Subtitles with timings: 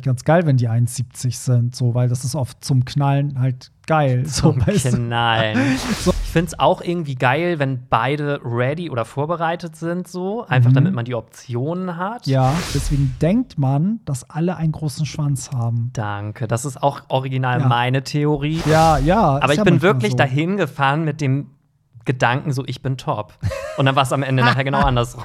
[0.00, 3.70] vielleicht ganz geil, wenn die 1,70 sind, so, weil das ist oft zum Knallen halt
[3.86, 4.24] geil.
[4.26, 4.72] So, Zum du?
[4.72, 5.58] Knallen.
[6.30, 10.46] Ich finde es auch irgendwie geil, wenn beide ready oder vorbereitet sind, so.
[10.46, 10.74] Einfach Mhm.
[10.74, 12.28] damit man die Optionen hat.
[12.28, 15.90] Ja, deswegen denkt man, dass alle einen großen Schwanz haben.
[15.92, 16.46] Danke.
[16.46, 17.66] Das ist auch original Ja.
[17.66, 18.62] meine Theorie.
[18.70, 19.40] Ja, ja.
[19.42, 20.18] Aber ich ja bin wirklich so.
[20.18, 21.48] dahin gefahren mit dem
[22.04, 23.34] Gedanken, so ich bin top.
[23.76, 25.24] Und dann war es am Ende nachher genau andersrum.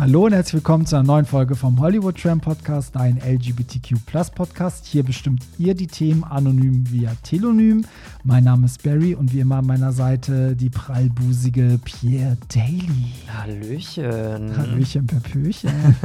[0.00, 3.96] Hallo und herzlich willkommen zu einer neuen Folge vom Hollywood Tram Podcast, dein LGBTQ
[4.34, 4.86] Podcast.
[4.86, 7.84] Hier bestimmt ihr die Themen anonym via Telonym.
[8.24, 13.12] Mein Name ist Barry und wie immer an meiner Seite die prallbusige Pierre Daly.
[13.28, 14.56] Hallöchen.
[14.56, 15.70] Hallöchen, Pöpöchen.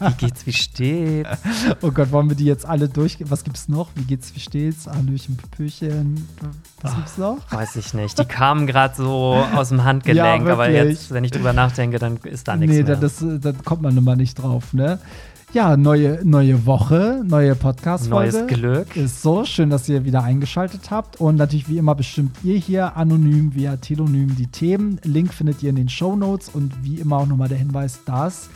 [0.00, 1.28] Wie geht's, wie steht's?
[1.82, 3.30] Oh Gott, wollen wir die jetzt alle durchgehen?
[3.30, 3.90] Was gibt's noch?
[3.96, 4.86] Wie geht's, wie steht's?
[4.86, 6.26] Hallöchen, Pöpöchen.
[6.82, 7.38] Was gibt's noch?
[7.50, 8.16] Weiß ich nicht.
[8.18, 12.16] Die kamen gerade so aus dem Handgelenk, Ja, aber jetzt, wenn ich drüber nachdenke, dann
[12.18, 12.94] ist da nichts Nee, mehr.
[12.94, 14.98] da, das, da kommt man immer nicht drauf, ne?
[15.54, 18.38] Ja, neue, neue Woche, neue Podcast-Folge.
[18.38, 18.96] Neues Glück.
[18.96, 21.20] Ist so schön, dass ihr wieder eingeschaltet habt.
[21.20, 24.98] Und natürlich, wie immer, bestimmt ihr hier anonym via Telonym die Themen.
[25.04, 26.48] Link findet ihr in den Show Notes.
[26.48, 28.48] Und wie immer auch nochmal der Hinweis, dass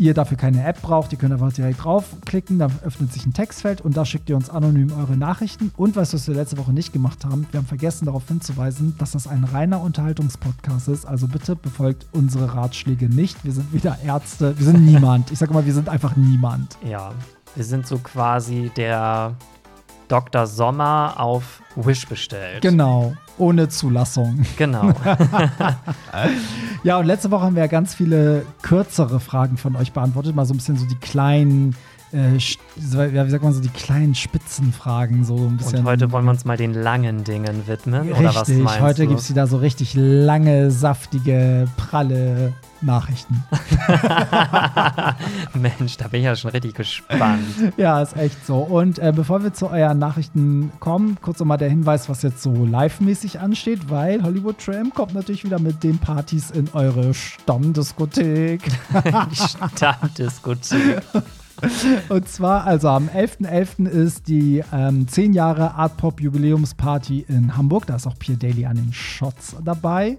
[0.00, 1.12] ihr dafür keine App braucht.
[1.12, 4.48] Ihr könnt einfach direkt draufklicken, dann öffnet sich ein Textfeld und da schickt ihr uns
[4.48, 5.72] anonym eure Nachrichten.
[5.76, 9.26] Und was wir letzte Woche nicht gemacht haben, wir haben vergessen darauf hinzuweisen, dass das
[9.26, 11.04] ein reiner Unterhaltungspodcast ist.
[11.04, 13.44] Also bitte befolgt unsere Ratschläge nicht.
[13.44, 15.30] Wir sind weder Ärzte, wir sind niemand.
[15.30, 16.78] Ich sage mal, wir sind einfach niemand.
[16.82, 17.12] Ja,
[17.54, 19.36] wir sind so quasi der
[20.08, 20.46] Dr.
[20.46, 22.62] Sommer auf Wish bestellt.
[22.62, 24.44] Genau, ohne Zulassung.
[24.56, 24.92] Genau.
[26.82, 30.34] Ja, und letzte Woche haben wir ja ganz viele kürzere Fragen von euch beantwortet.
[30.34, 31.76] Mal so ein bisschen so die kleinen,
[32.12, 35.24] äh, ja, wie sagt man so, die kleinen Spitzenfragen.
[35.24, 35.80] So ein bisschen.
[35.80, 38.02] Und heute wollen wir uns mal den langen Dingen widmen.
[38.02, 43.44] Richtig, Oder was meinst heute gibt es wieder so richtig lange, saftige, pralle Nachrichten.
[45.54, 47.44] Mensch, da bin ich ja schon richtig gespannt.
[47.76, 48.58] ja, ist echt so.
[48.58, 52.64] Und äh, bevor wir zu euren Nachrichten kommen, kurz nochmal der Hinweis, was jetzt so
[52.64, 58.62] live-mäßig ansteht, weil Hollywood Tram kommt natürlich wieder mit den Partys in eure Stammdiskothek.
[59.76, 61.02] Stammdiskothek.
[62.08, 63.88] Und zwar, also am 11.11.
[63.88, 67.86] ist die ähm, 10 Jahre Art Pop Jubiläumsparty in Hamburg.
[67.86, 70.18] Da ist auch Pierre Daly an den Shots dabei.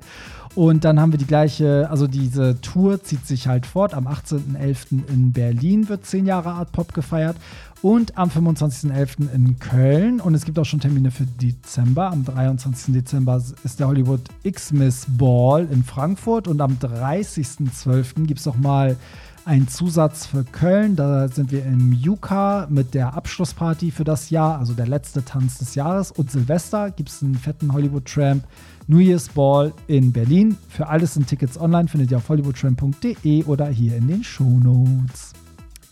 [0.53, 3.94] Und dann haben wir die gleiche, also diese Tour zieht sich halt fort.
[3.94, 5.07] Am 18.11.
[5.07, 7.38] in Berlin wird 10 Jahre Art Pop gefeiert.
[7.81, 9.34] Und am 25.11.
[9.34, 10.19] in Köln.
[10.19, 12.12] Und es gibt auch schon Termine für Dezember.
[12.12, 12.94] Am 23.
[12.94, 16.47] Dezember ist der Hollywood X-Miss Ball in Frankfurt.
[16.47, 18.25] Und am 30.12.
[18.25, 18.97] gibt es noch mal
[19.46, 20.96] ein Zusatz für Köln.
[20.96, 25.57] Da sind wir im Juka mit der Abschlussparty für das Jahr, also der letzte Tanz
[25.57, 26.12] des Jahres.
[26.12, 28.44] Und Silvester gibt es einen fetten Hollywood Tramp
[28.88, 30.57] New Year's Ball in Berlin.
[30.69, 35.34] Für alles sind Tickets online, findet ihr auf hollywoodtramp.de oder hier in den Shownotes.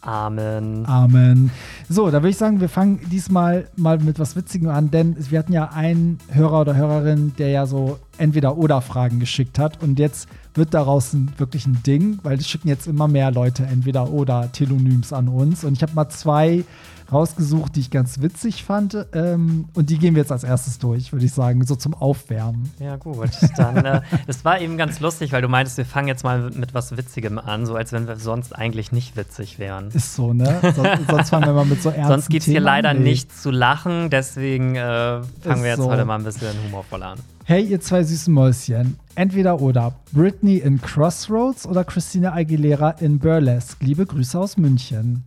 [0.02, 0.86] Amen.
[0.86, 1.52] Amen.
[1.90, 5.40] So, da würde ich sagen, wir fangen diesmal mal mit was Witzigem an, denn wir
[5.40, 10.00] hatten ja einen Hörer oder Hörerin, der ja so entweder oder Fragen geschickt hat und
[10.00, 14.10] jetzt wird daraus ein, wirklich ein Ding, weil es schicken jetzt immer mehr Leute entweder
[14.10, 15.64] oder Telonyms an uns.
[15.64, 16.66] Und ich habe mal zwei
[17.12, 21.12] rausgesucht, die ich ganz witzig fand ähm, und die gehen wir jetzt als erstes durch,
[21.12, 22.72] würde ich sagen, so zum Aufwärmen.
[22.80, 23.30] Ja, gut.
[23.58, 26.74] Dann, äh, das war eben ganz lustig, weil du meintest, wir fangen jetzt mal mit
[26.74, 29.90] was Witzigem an, so als wenn wir sonst eigentlich nicht witzig wären.
[29.90, 30.60] Ist so, ne?
[30.76, 32.94] Sonst, sonst fangen wir mal mit so ernsten Sonst gibt es hier leider.
[32.94, 33.02] Nee.
[33.02, 35.90] nichts zu lachen, deswegen äh, fangen Ist wir jetzt so.
[35.90, 37.20] heute mal ein bisschen humorvoll an.
[37.44, 38.98] Hey, ihr zwei süßen Mäuschen.
[39.16, 39.94] Entweder oder.
[40.12, 43.84] Britney in Crossroads oder Christina Aguilera in Burlesque.
[43.84, 45.24] Liebe Grüße aus München.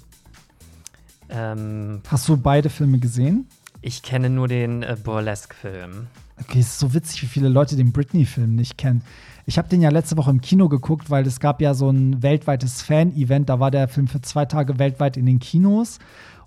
[1.32, 3.48] Ähm, Hast du beide Filme gesehen?
[3.82, 6.06] ich kenne nur den äh, Burlesque-Film.
[6.41, 9.03] Okay, es ist so witzig, wie viele Leute den Britney-Film nicht kennen.
[9.44, 12.22] Ich habe den ja letzte Woche im Kino geguckt, weil es gab ja so ein
[12.22, 13.48] weltweites Fan-Event.
[13.48, 15.98] Da war der Film für zwei Tage weltweit in den Kinos.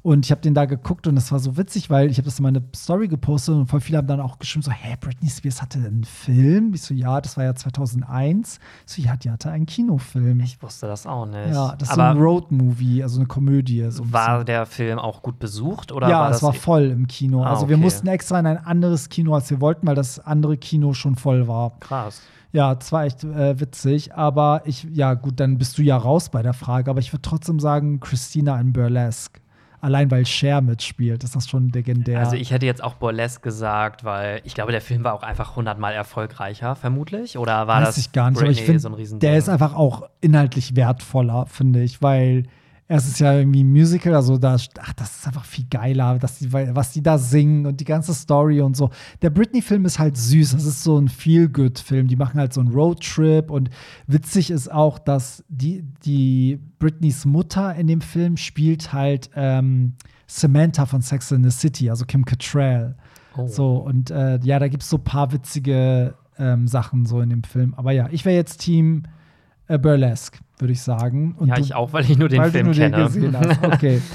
[0.05, 2.38] Und ich habe den da geguckt und es war so witzig, weil ich habe das
[2.38, 5.63] in meine Story gepostet und voll viele haben dann auch geschrieben so, hä, Britney Spears
[5.63, 6.75] hatte einen Film?
[6.75, 8.59] Ich so, ja, das war ja 2001.
[8.85, 10.41] Ich so, ja, die hatte einen Kinofilm.
[10.41, 11.52] Ich wusste das auch nicht.
[11.52, 13.84] ja, das ist so ein Road-Movie, also eine Komödie.
[13.90, 14.46] So ein war bisschen.
[14.46, 15.91] der Film auch gut besucht?
[15.91, 17.43] Oder ja, war es das war voll im Kino.
[17.43, 17.84] Ah, also wir okay.
[17.84, 21.47] mussten extra in ein anderes Kino, als wir wollten, weil das andere Kino schon voll
[21.47, 21.79] war.
[21.79, 22.22] krass?
[22.51, 24.13] Ja, das war echt äh, witzig.
[24.13, 26.91] Aber ich, ja, gut, dann bist du ja raus bei der Frage.
[26.91, 29.41] Aber ich würde trotzdem sagen, Christina in Burlesque.
[29.85, 32.17] Allein weil Cher mitspielt, ist das schon legendär.
[32.17, 35.55] Also ich hätte jetzt auch Burlesque gesagt, weil ich glaube, der Film war auch einfach
[35.55, 37.37] hundertmal erfolgreicher, vermutlich.
[37.37, 39.20] Oder war weiß das ich gar nicht, aber ich finde, so ein Riesending?
[39.29, 42.46] der ist einfach auch inhaltlich wertvoller, finde ich, weil
[42.87, 46.37] erst ist ja irgendwie ein Musical, also da, ach, das ist einfach viel geiler, dass
[46.37, 48.91] die, was die da singen und die ganze Story und so.
[49.22, 52.08] Der Britney-Film ist halt süß, das ist so ein Feel-Good-Film.
[52.08, 53.70] Die machen halt so einen Roadtrip und
[54.05, 59.93] witzig ist auch, dass die, die Britneys Mutter in dem Film spielt halt ähm,
[60.28, 62.96] Samantha von Sex in the City, also Kim Cattrall.
[63.37, 63.47] Oh.
[63.47, 67.29] So, und äh, ja, da gibt es so ein paar witzige ähm, Sachen so in
[67.29, 67.73] dem Film.
[67.76, 69.03] Aber ja, ich wäre jetzt Team
[69.67, 71.35] äh, Burlesque, würde ich sagen.
[71.37, 73.03] Und ja, du- ich auch, weil ich nur den Film nur den kenne.
[73.05, 73.63] gesehen hast.
[73.63, 74.02] Okay.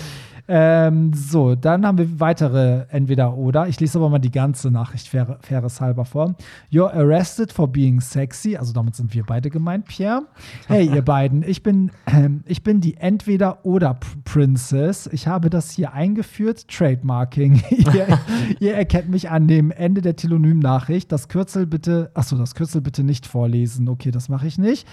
[0.52, 3.68] ähm, so, dann haben wir weitere Entweder-Oder.
[3.68, 6.34] Ich lese aber mal die ganze Nachricht fair, faires halber vor.
[6.72, 8.56] You're arrested for being sexy.
[8.56, 10.22] Also damit sind wir beide gemeint, Pierre.
[10.66, 15.08] Hey, ihr beiden, ich bin, ähm, ich bin die Entweder-Oder-Princess.
[15.12, 17.62] Ich habe das hier eingeführt, Trademarking.
[17.70, 18.18] ihr,
[18.58, 21.12] ihr erkennt mich an dem Ende der Telonym-Nachricht.
[21.12, 23.88] Das Kürzel bitte, achso, das Kürzel bitte nicht vorlesen.
[23.88, 24.84] Okay, das mache ich nicht.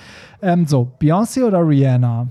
[0.44, 2.28] Ähm, so, Beyoncé oder Rihanna?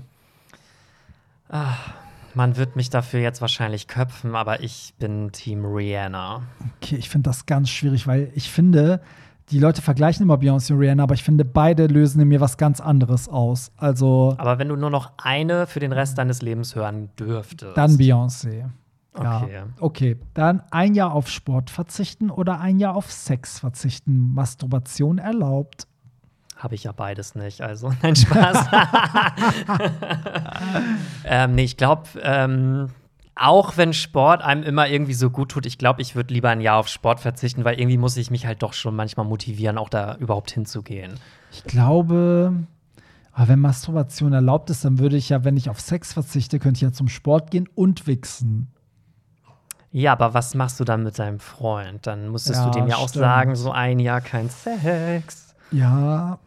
[2.37, 6.43] Man wird mich dafür jetzt wahrscheinlich köpfen, aber ich bin Team Rihanna.
[6.75, 9.01] Okay, ich finde das ganz schwierig, weil ich finde,
[9.49, 12.57] die Leute vergleichen immer Beyoncé und Rihanna, aber ich finde, beide lösen in mir was
[12.57, 13.71] ganz anderes aus.
[13.75, 17.75] Also Aber wenn du nur noch eine für den Rest deines Lebens hören dürftest.
[17.75, 18.65] dann Beyoncé.
[19.15, 19.41] Ja.
[19.41, 19.63] Okay.
[19.79, 24.35] Okay, dann ein Jahr auf Sport verzichten oder ein Jahr auf Sex verzichten.
[24.35, 25.87] Masturbation erlaubt.
[26.57, 28.67] Habe ich ja beides nicht, also nein, Spaß.
[31.25, 32.89] ähm, nee, ich glaube, ähm,
[33.35, 36.61] auch wenn Sport einem immer irgendwie so gut tut, ich glaube, ich würde lieber ein
[36.61, 39.89] Jahr auf Sport verzichten, weil irgendwie muss ich mich halt doch schon manchmal motivieren, auch
[39.89, 41.13] da überhaupt hinzugehen.
[41.51, 42.53] Ich glaube,
[43.33, 46.79] aber wenn Masturbation erlaubt ist, dann würde ich ja, wenn ich auf Sex verzichte, könnte
[46.79, 48.71] ich ja zum Sport gehen und wichsen.
[49.91, 52.07] Ja, aber was machst du dann mit deinem Freund?
[52.07, 53.23] Dann müsstest Ja, du dem ja auch stimmt.
[53.23, 55.55] sagen, so ein Jahr kein Sex.
[55.71, 56.39] Ja,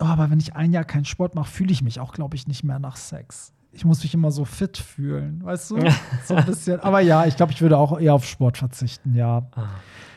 [0.00, 2.46] oh, aber wenn ich ein Jahr keinen Sport mache, fühle ich mich auch, glaube ich,
[2.46, 3.52] nicht mehr nach Sex.
[3.72, 5.78] Ich muss mich immer so fit fühlen, weißt du?
[6.24, 6.80] So ein bisschen.
[6.80, 9.46] Aber ja, ich glaube, ich würde auch eher auf Sport verzichten, ja.
[9.54, 9.68] Ah.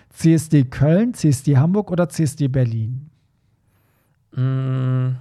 [0.09, 3.09] CSD Köln, CSD Hamburg oder CSD Berlin?
[4.35, 5.15] Mm,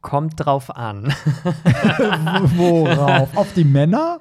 [0.00, 1.12] kommt drauf an.
[2.56, 3.36] Worauf?
[3.36, 4.20] auf die Männer?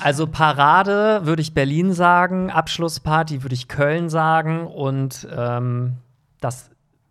[0.00, 5.98] Also Parade würde ich Berlin sagen, Abschlussparty würde ich Köln sagen und ähm,
[6.40, 6.70] das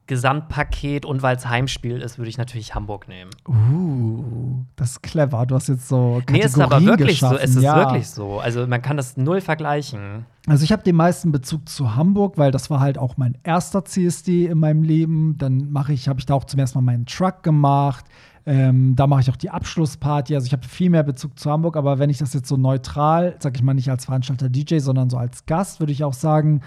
[0.09, 3.29] Gesamtpaket und weil es Heimspiel ist, würde ich natürlich Hamburg nehmen.
[3.47, 5.45] Uh, das ist clever.
[5.45, 7.29] Du hast jetzt so Kategorien Nee, ist aber wirklich so.
[7.29, 7.49] geschaffen.
[7.49, 7.75] Es ist ja.
[7.77, 8.39] wirklich so.
[8.39, 10.25] Also man kann das null vergleichen.
[10.47, 13.85] Also ich habe den meisten Bezug zu Hamburg, weil das war halt auch mein erster
[13.85, 15.37] CSD in meinem Leben.
[15.37, 18.05] Dann mache ich, habe ich da auch zum ersten Mal meinen Truck gemacht.
[18.47, 20.33] Ähm, da mache ich auch die Abschlussparty.
[20.33, 21.77] Also ich habe viel mehr Bezug zu Hamburg.
[21.77, 25.11] Aber wenn ich das jetzt so neutral, sag ich mal nicht als Veranstalter DJ, sondern
[25.11, 26.61] so als Gast, würde ich auch sagen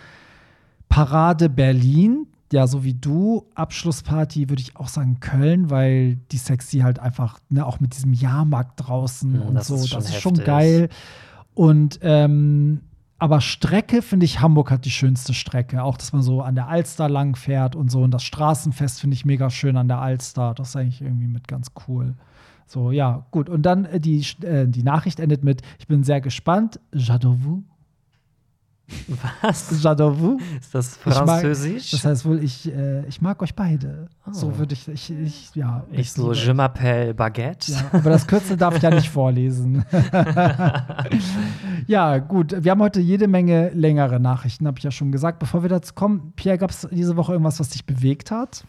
[0.88, 2.28] Parade Berlin.
[2.52, 3.46] Ja, so wie du.
[3.54, 8.12] Abschlussparty würde ich auch sagen Köln, weil die Sexy halt einfach, ne, auch mit diesem
[8.12, 10.46] Jahrmarkt draußen Mm, und das so, ist schon das ist schon heftig.
[10.46, 10.88] geil.
[11.54, 12.82] Und ähm,
[13.18, 15.84] aber Strecke finde ich, Hamburg hat die schönste Strecke.
[15.84, 18.02] Auch, dass man so an der Alster lang fährt und so.
[18.02, 20.54] Und das Straßenfest finde ich mega schön an der Alster.
[20.54, 22.14] Das ist eigentlich irgendwie mit ganz cool.
[22.66, 23.48] So, ja, gut.
[23.48, 26.80] Und dann äh, die, äh, die Nachricht endet mit: Ich bin sehr gespannt.
[26.92, 27.62] J'adore
[29.40, 29.70] Was?
[29.82, 31.90] J'adore Ist das Ich mag- Französisch?
[31.92, 34.08] Das heißt wohl, ich, äh, ich mag euch beide.
[34.26, 34.32] Oh.
[34.32, 35.84] So würde ich, ich, ich, ja.
[35.90, 37.72] ich so, je m'appelle Baguette.
[37.72, 39.84] Ja, aber das Kürzel darf ich ja nicht vorlesen.
[41.86, 42.54] ja, gut.
[42.58, 45.38] Wir haben heute jede Menge längere Nachrichten, habe ich ja schon gesagt.
[45.38, 48.64] Bevor wir dazu kommen, Pierre, gab es diese Woche irgendwas, was dich bewegt hat?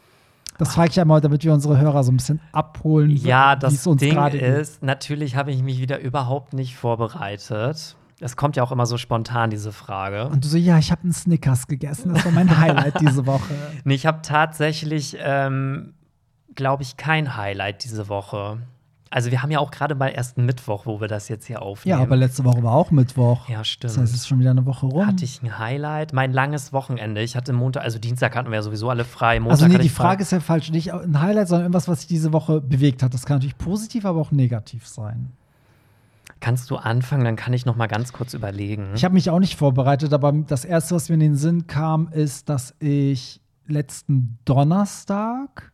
[0.60, 3.10] Das frage ich ja mal, damit wir unsere Hörer so ein bisschen abholen.
[3.10, 7.96] Ja, das uns Ding ist, natürlich habe ich mich wieder überhaupt nicht vorbereitet.
[8.24, 10.28] Es kommt ja auch immer so spontan, diese Frage.
[10.30, 12.14] Und du so, ja, ich habe einen Snickers gegessen.
[12.14, 13.54] Das war mein Highlight diese Woche.
[13.84, 15.94] Nee, ich habe tatsächlich, ähm,
[16.56, 18.60] glaube ich, kein Highlight diese Woche.
[19.10, 21.62] Also wir haben ja auch gerade mal erst einen Mittwoch, wo wir das jetzt hier
[21.62, 22.00] aufnehmen.
[22.00, 23.48] Ja, aber letzte Woche war auch Mittwoch.
[23.48, 23.94] Ja, stimmt.
[23.94, 25.06] Das heißt, es ist schon wieder eine Woche rum.
[25.06, 26.14] Hatte ich ein Highlight?
[26.14, 27.22] Mein langes Wochenende.
[27.22, 29.40] Ich hatte Montag, also Dienstag hatten wir ja sowieso alle frei.
[29.40, 30.04] Montag also nee, die frei.
[30.06, 30.72] Frage ist ja falsch.
[30.72, 33.14] Nicht ein Highlight, sondern irgendwas, was sich diese Woche bewegt hat.
[33.14, 35.32] Das kann natürlich positiv, aber auch negativ sein.
[36.44, 37.24] Kannst du anfangen?
[37.24, 38.92] Dann kann ich noch mal ganz kurz überlegen.
[38.96, 42.10] Ich habe mich auch nicht vorbereitet, aber das erste, was mir in den Sinn kam,
[42.10, 45.72] ist, dass ich letzten Donnerstag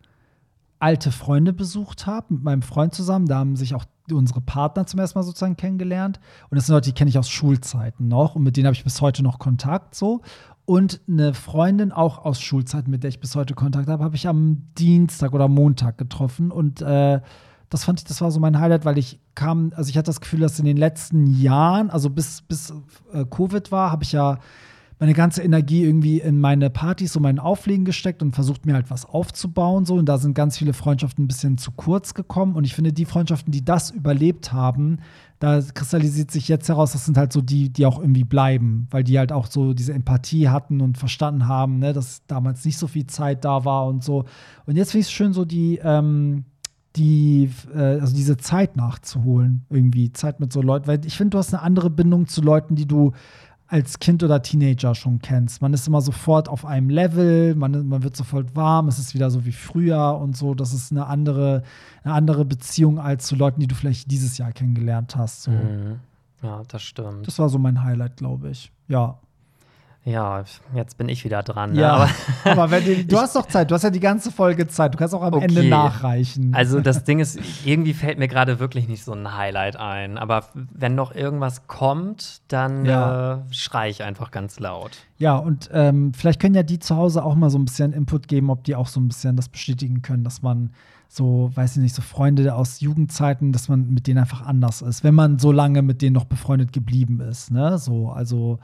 [0.78, 3.26] alte Freunde besucht habe mit meinem Freund zusammen.
[3.26, 6.20] Da haben sich auch unsere Partner zum ersten Mal sozusagen kennengelernt.
[6.52, 8.84] Und das sind Leute, die kenne ich aus Schulzeiten noch und mit denen habe ich
[8.84, 10.22] bis heute noch Kontakt so.
[10.66, 14.28] Und eine Freundin auch aus Schulzeiten, mit der ich bis heute Kontakt habe, habe ich
[14.28, 16.52] am Dienstag oder Montag getroffen.
[16.52, 17.22] Und äh,
[17.70, 20.22] das fand ich, das war so mein Highlight, weil ich kam, also ich hatte das
[20.22, 22.74] Gefühl, dass in den letzten Jahren, also bis, bis
[23.14, 24.40] äh, Covid war, habe ich ja
[25.00, 28.92] meine ganze Energie irgendwie in meine Partys und meinen Auflegen gesteckt und versucht mir halt
[28.92, 29.86] was aufzubauen.
[29.86, 29.96] So.
[29.96, 32.56] Und da sind ganz viele Freundschaften ein bisschen zu kurz gekommen.
[32.56, 34.98] Und ich finde, die Freundschaften, die das überlebt haben,
[35.40, 39.06] da kristallisiert sich jetzt heraus, das sind halt so die, die auch irgendwie bleiben, weil
[39.06, 42.88] die halt auch so diese Empathie hatten und verstanden haben, ne, dass damals nicht so
[42.88, 44.26] viel Zeit da war und so.
[44.66, 46.44] Und jetzt finde ich es schön, so die, ähm,
[47.00, 51.38] die, äh, also diese Zeit nachzuholen, irgendwie Zeit mit so Leuten, weil ich finde, du
[51.38, 53.14] hast eine andere Bindung zu Leuten, die du
[53.68, 55.62] als Kind oder Teenager schon kennst.
[55.62, 59.30] Man ist immer sofort auf einem Level, man, man wird sofort warm, es ist wieder
[59.30, 60.56] so wie früher und so.
[60.56, 61.64] Das ist eine andere,
[62.04, 65.44] eine andere Beziehung als zu Leuten, die du vielleicht dieses Jahr kennengelernt hast.
[65.44, 65.52] So.
[65.52, 66.00] Mhm.
[66.42, 67.28] Ja, das stimmt.
[67.28, 68.72] Das war so mein Highlight, glaube ich.
[68.88, 69.20] Ja.
[70.10, 71.74] Ja, jetzt bin ich wieder dran.
[71.74, 71.82] Ne?
[71.82, 72.10] Ja, Aber
[72.44, 74.98] aber wenn du, du hast doch Zeit, du hast ja die ganze Folge Zeit, du
[74.98, 75.46] kannst auch am Okay.
[75.46, 76.54] Ende nachreichen.
[76.54, 80.18] Also das Ding ist, irgendwie fällt mir gerade wirklich nicht so ein Highlight ein.
[80.18, 83.36] Aber wenn noch irgendwas kommt, dann Ja.
[83.36, 84.92] äh, schrei ich einfach ganz laut.
[85.18, 88.28] Ja, und ähm, vielleicht können ja die zu Hause auch mal so ein bisschen Input
[88.28, 90.72] geben, ob die auch so ein bisschen das bestätigen können, dass man
[91.12, 95.04] so, weiß ich nicht, so Freunde aus Jugendzeiten, dass man mit denen einfach anders ist,
[95.04, 97.80] wenn man so lange mit denen noch befreundet geblieben ist, ne?
[97.80, 98.60] So, also,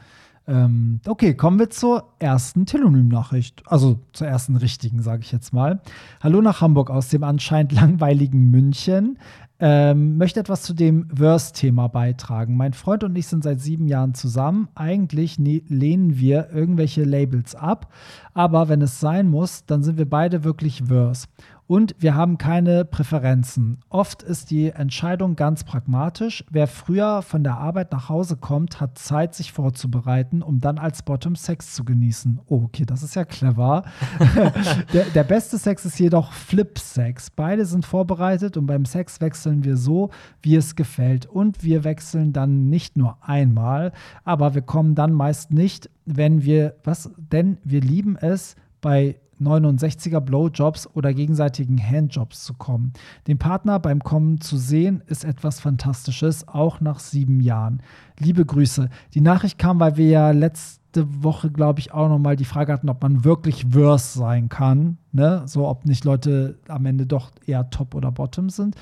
[0.47, 3.63] ähm, okay, kommen wir zur ersten Telonym-Nachricht.
[3.65, 5.81] Also zur ersten richtigen, sage ich jetzt mal.
[6.21, 9.17] Hallo nach Hamburg aus dem anscheinend langweiligen München.
[9.57, 12.57] Ähm, möchte etwas zu dem Verse-Thema beitragen.
[12.57, 14.67] Mein Freund und ich sind seit sieben Jahren zusammen.
[14.75, 17.91] Eigentlich ne lehnen wir irgendwelche Labels ab,
[18.33, 21.27] aber wenn es sein muss, dann sind wir beide wirklich Verse.
[21.67, 23.79] Und wir haben keine Präferenzen.
[23.89, 26.43] Oft ist die Entscheidung ganz pragmatisch.
[26.51, 31.01] Wer früher von der Arbeit nach Hause kommt, hat Zeit, sich vorzubereiten, um dann als
[31.01, 32.39] Bottom Sex zu genießen.
[32.45, 33.83] Oh, okay, das ist ja clever.
[34.93, 37.31] der, der beste Sex ist jedoch Flip-Sex.
[37.31, 40.11] Beide sind vorbereitet und beim Sex wechseln wir so,
[40.43, 41.25] wie es gefällt.
[41.25, 43.91] Und wir wechseln dann nicht nur einmal,
[44.23, 47.09] aber wir kommen dann meist nicht, wenn wir, was?
[47.17, 52.93] Denn wir lieben es, bei 69er Blowjobs oder gegenseitigen Handjobs zu kommen.
[53.27, 57.81] Den Partner beim Kommen zu sehen, ist etwas Fantastisches, auch nach sieben Jahren.
[58.19, 58.89] Liebe Grüße.
[59.13, 62.89] Die Nachricht kam, weil wir ja letzte Woche, glaube ich, auch nochmal die Frage hatten,
[62.89, 64.97] ob man wirklich Verse sein kann.
[65.11, 65.43] Ne?
[65.45, 68.75] So, ob nicht Leute am Ende doch eher Top oder Bottom sind.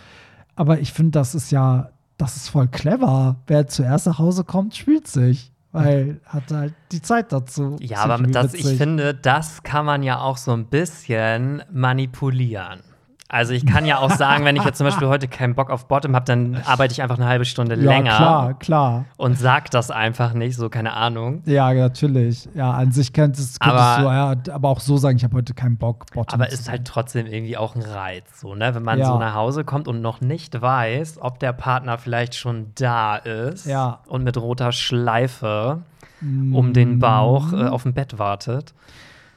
[0.56, 3.38] Aber ich finde, das ist ja, das ist voll clever.
[3.48, 5.53] Wer zuerst nach Hause kommt, spielt sich.
[5.74, 7.78] Weil hat halt die Zeit dazu.
[7.82, 12.82] Ja, aber das, ich finde, das kann man ja auch so ein bisschen manipulieren.
[13.30, 15.88] Also ich kann ja auch sagen, wenn ich jetzt zum Beispiel heute keinen Bock auf
[15.88, 19.06] Bottom habe, dann arbeite ich einfach eine halbe Stunde ja, länger klar, klar.
[19.18, 21.42] und sag das einfach nicht, so keine Ahnung.
[21.46, 22.48] Ja, natürlich.
[22.54, 24.08] Ja, an sich könntest, könntest Aber- du
[24.50, 27.26] ja, aber auch so sagen, ich habe heute keinen Bock, Bottom Aber ist halt trotzdem
[27.26, 28.76] irgendwie auch ein Reiz, so, ne?
[28.76, 29.08] Wenn man Ja.
[29.08, 33.66] so nach Hause kommt und noch nicht weiß, ob der Partner vielleicht schon da ist
[33.66, 34.02] Ja.
[34.08, 35.82] und mit roter Schleife
[36.22, 38.74] um den Bauch äh, auf dem Bett wartet.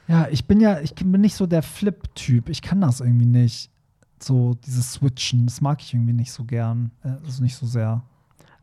[0.07, 2.49] Ja, ich bin ja, ich bin nicht so der Flip-Typ.
[2.49, 3.71] Ich kann das irgendwie nicht.
[4.19, 6.91] So, dieses Switchen, das mag ich irgendwie nicht so gern.
[7.05, 8.03] Äh, Also nicht so sehr.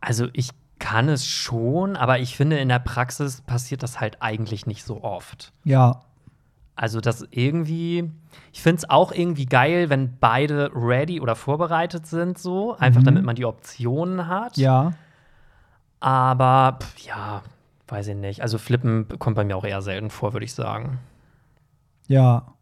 [0.01, 4.65] Also ich kann es schon, aber ich finde, in der Praxis passiert das halt eigentlich
[4.65, 5.53] nicht so oft.
[5.63, 6.01] Ja,
[6.75, 8.11] Also das irgendwie,
[8.51, 13.05] ich finde es auch irgendwie geil, wenn beide ready oder vorbereitet sind, so, einfach Mhm.
[13.05, 14.57] damit man die Optionen hat.
[14.57, 14.93] ja.
[15.99, 17.43] Aber pff, ja,
[17.87, 18.41] weiß ich nicht.
[18.41, 20.99] Also Flippen kommt bei mir auch eher selten vor, würde ich sagen.
[22.07, 22.53] Ja.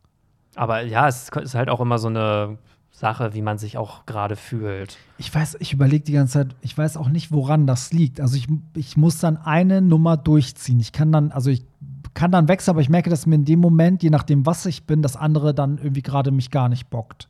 [0.55, 2.57] Aber ja, es ist halt auch immer so eine
[3.01, 4.97] Sache, wie man sich auch gerade fühlt.
[5.17, 8.21] Ich weiß, ich überlege die ganze Zeit, ich weiß auch nicht, woran das liegt.
[8.21, 10.79] Also ich, ich muss dann eine Nummer durchziehen.
[10.79, 11.65] Ich kann dann, also ich
[12.13, 14.85] kann dann wechseln, aber ich merke, dass mir in dem Moment, je nachdem, was ich
[14.85, 17.27] bin, das andere dann irgendwie gerade mich gar nicht bockt.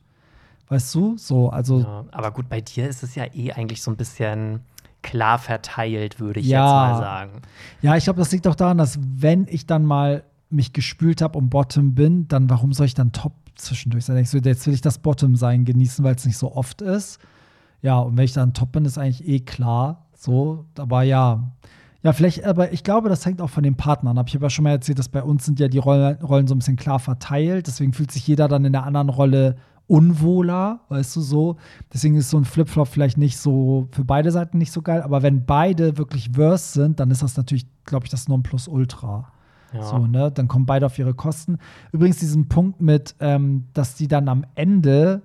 [0.68, 1.16] Weißt du?
[1.16, 4.60] So, also Ja, aber gut, bei dir ist es ja eh eigentlich so ein bisschen
[5.02, 6.64] klar verteilt, würde ich Ja.
[6.64, 7.42] jetzt mal sagen.
[7.80, 11.38] Ja, ich glaube, das liegt auch daran, dass wenn ich dann mal mich gespült habe
[11.38, 14.24] und Bottom bin, dann warum soll ich dann Top zwischendurch sein?
[14.24, 17.18] So, jetzt will ich das Bottom sein genießen, weil es nicht so oft ist.
[17.80, 20.06] Ja, und wenn ich dann Top bin, ist eigentlich eh klar.
[20.14, 21.52] So, aber ja.
[22.04, 24.26] Ja, vielleicht, aber ich glaube, das hängt auch von den Partnern ab.
[24.28, 26.54] Ich habe ja schon mal erzählt, dass bei uns sind ja die Rollen, Rollen so
[26.54, 27.66] ein bisschen klar verteilt.
[27.68, 29.56] Deswegen fühlt sich jeder dann in der anderen Rolle
[29.86, 31.56] unwohler, weißt du so.
[31.92, 35.02] Deswegen ist so ein Flipflop vielleicht nicht so für beide Seiten nicht so geil.
[35.02, 39.32] Aber wenn beide wirklich Verse sind, dann ist das natürlich, glaube ich, das Nonplusultra.
[39.72, 39.82] Ja.
[39.82, 40.30] So, ne?
[40.30, 41.58] Dann kommen beide auf ihre Kosten.
[41.92, 45.22] Übrigens, diesen Punkt mit, ähm, dass die dann am Ende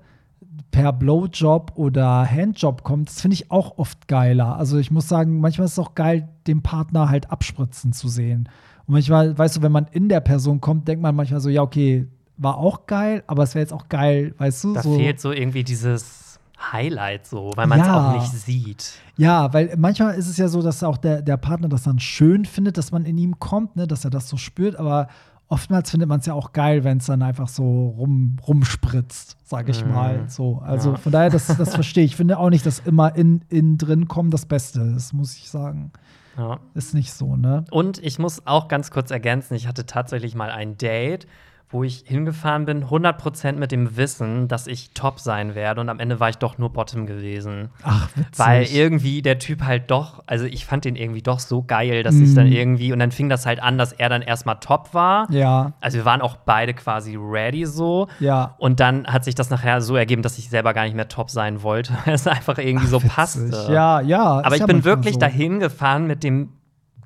[0.71, 4.57] per Blowjob oder Handjob kommt, das finde ich auch oft geiler.
[4.57, 8.49] Also ich muss sagen, manchmal ist es auch geil, den Partner halt abspritzen zu sehen.
[8.85, 11.61] Und manchmal, weißt du, wenn man in der Person kommt, denkt man manchmal so, ja,
[11.61, 14.73] okay, war auch geil, aber es wäre jetzt auch geil, weißt du?
[14.73, 14.95] Da so.
[14.95, 16.26] fehlt so irgendwie dieses
[16.59, 18.09] Highlight so, weil man es Ja.
[18.09, 18.93] auch nicht sieht.
[19.15, 22.45] Ja, weil manchmal ist es ja so, dass auch der, der Partner das dann schön
[22.45, 25.07] findet, dass man in ihm kommt, ne, dass er das so spürt, aber
[25.49, 29.71] oftmals findet man es ja auch geil, wenn es dann einfach so rum, rumspritzt, sage
[29.71, 30.25] ich mal.
[30.27, 30.91] So, also.
[30.91, 30.97] Ja.
[30.97, 32.11] von daher, das, das verstehe ich.
[32.11, 35.49] Ich finde auch nicht, dass immer in, in drin kommen das Beste ist, muss ich
[35.49, 35.91] sagen.
[36.37, 36.59] Ja.
[36.75, 37.65] Ist nicht so, ne?
[37.71, 41.27] Und ich muss auch ganz kurz ergänzen, ich hatte tatsächlich mal ein Date,
[41.69, 45.81] wo ich hingefahren bin, 100% mit dem Wissen, dass ich top sein werde.
[45.81, 47.69] Und am Ende war ich doch nur Bottom gewesen.
[47.83, 48.39] Ach, witzig.
[48.39, 52.15] Weil irgendwie der Typ halt doch, also ich fand den irgendwie doch so geil, dass
[52.15, 52.53] ich dann Mhm.
[52.53, 55.29] irgendwie, und dann fing das halt an, dass er dann erstmal top war.
[55.29, 58.07] ja, Also wir waren auch beide quasi ready so.
[58.21, 58.55] ja.
[58.59, 61.29] Und dann hat sich das nachher so ergeben, dass ich selber gar nicht mehr top
[61.29, 63.13] sein wollte, weil es einfach irgendwie so Witzig.
[63.13, 63.67] passte.
[63.73, 64.23] Ja, ja.
[64.41, 65.19] Aber ich bin wirklich so.
[65.19, 66.53] dahin gefahren mit dem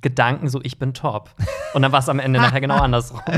[0.02, 1.30] Gedanken, so ich bin top.
[1.74, 3.22] Und dann war es am Ende nachher genau andersrum.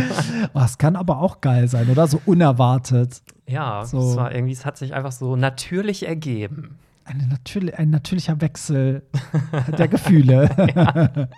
[0.53, 2.07] Oh, Das kann aber auch geil sein, oder?
[2.07, 3.21] So unerwartet.
[3.47, 3.99] Ja, So.
[3.99, 6.77] es war irgendwie, es hat sich einfach so natürlich ergeben.
[7.05, 9.03] Eine natür ein natürlicher Wechsel
[9.77, 10.49] der Gefühle.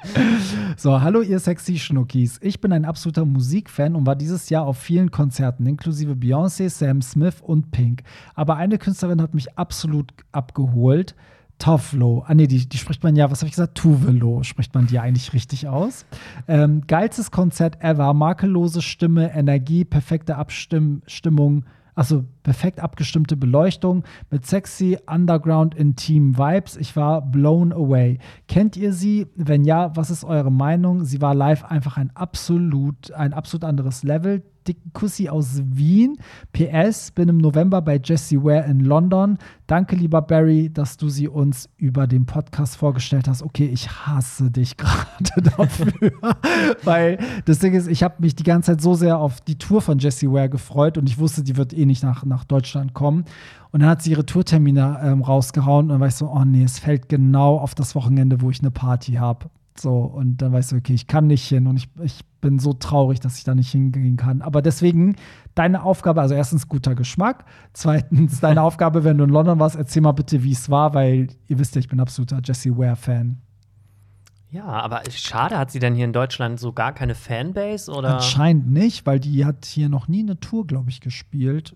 [0.77, 2.37] so, hallo ihr sexy Schnuckis.
[2.41, 7.01] Ich bin ein absoluter Musikfan und war dieses Jahr auf vielen Konzerten, inklusive Beyoncé, Sam
[7.01, 8.03] Smith und Pink.
[8.35, 11.15] Aber eine Künstlerin hat mich absolut abgeholt.
[11.59, 12.23] Tovlo.
[12.27, 13.75] Ah, nee, die, die spricht man ja, was habe ich gesagt?
[13.75, 16.05] Tuvelo spricht man die eigentlich richtig aus.
[16.47, 18.13] Ähm, geilstes Konzert ever.
[18.13, 21.65] Makellose Stimme, Energie, perfekte Abstimmung.
[21.95, 26.75] Also perfekt abgestimmte Beleuchtung mit sexy Underground Intim Vibes.
[26.75, 28.19] Ich war blown away.
[28.49, 29.27] Kennt ihr sie?
[29.35, 31.05] Wenn ja, was ist eure Meinung?
[31.05, 34.43] Sie war live einfach ein absolut, ein absolut anderes Level.
[34.67, 36.17] Dicken Kussi aus Wien.
[36.53, 39.37] PS, bin im November bei Jessie Ware in London.
[39.67, 43.43] Danke, lieber Barry, dass du sie uns über den Podcast vorgestellt hast.
[43.43, 46.11] Okay, ich hasse dich gerade dafür.
[46.83, 49.81] Weil das Ding ist, ich habe mich die ganze Zeit so sehr auf die Tour
[49.81, 53.25] von Jessie Ware gefreut und ich wusste, die wird eh nicht nach, nach Deutschland kommen.
[53.71, 56.63] Und dann hat sie ihre Tourtermine ähm, rausgehauen und dann war ich so, oh nee,
[56.63, 59.49] es fällt genau auf das Wochenende, wo ich eine Party habe.
[59.77, 62.73] So, und dann weißt du, okay, ich kann nicht hin und ich, ich bin so
[62.73, 64.43] traurig, dass ich da nicht hingehen kann.
[64.43, 65.15] Aber deswegen,
[65.55, 70.03] deine Aufgabe, also erstens guter Geschmack, zweitens deine Aufgabe, wenn du in London warst, erzähl
[70.03, 73.41] mal bitte, wie es war, weil ihr wisst ja, ich bin absoluter Jessie Ware-Fan.
[74.51, 77.91] Ja, aber schade, hat sie denn hier in Deutschland so gar keine Fanbase?
[77.91, 78.13] Oder?
[78.13, 81.75] Anscheinend nicht, weil die hat hier noch nie eine Tour, glaube ich, gespielt.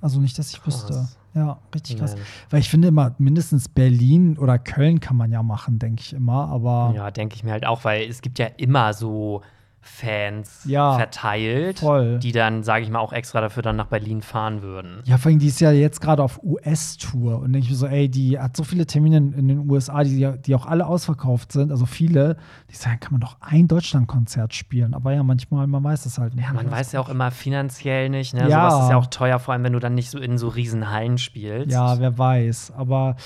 [0.00, 0.88] Also nicht, dass ich Krass.
[0.88, 1.08] wüsste.
[1.34, 2.14] Ja, richtig krass.
[2.14, 2.28] Mensch.
[2.50, 6.46] Weil ich finde immer, mindestens Berlin oder Köln kann man ja machen, denke ich immer.
[6.50, 9.42] Aber Ja, denke ich mir halt auch, weil es gibt ja immer so
[9.84, 12.18] Fans Ja, verteilt, voll.
[12.18, 15.02] die dann, sage ich mal, auch extra dafür dann nach Berlin fahren würden.
[15.04, 17.86] Ja, vor allem, die ist ja jetzt gerade auf US-Tour und denke ich mir so,
[17.86, 21.70] ey, die hat so viele Termine in, den USA, die, die auch alle ausverkauft sind,
[21.70, 22.36] also viele,
[22.70, 24.94] die sagen, kann man doch ein Deutschland-Konzert spielen.
[24.94, 26.46] Aber ja, manchmal, man weiß es halt nicht.
[26.46, 28.48] Ja, man weiß ja auch immer finanziell nicht, ne?
[28.48, 28.70] Ja.
[28.70, 30.90] Sowas ist ja auch teuer, vor allem wenn du dann nicht so in so riesen
[30.90, 31.70] Hallen spielst.
[31.70, 32.72] Ja, wer weiß.
[32.76, 33.16] Aber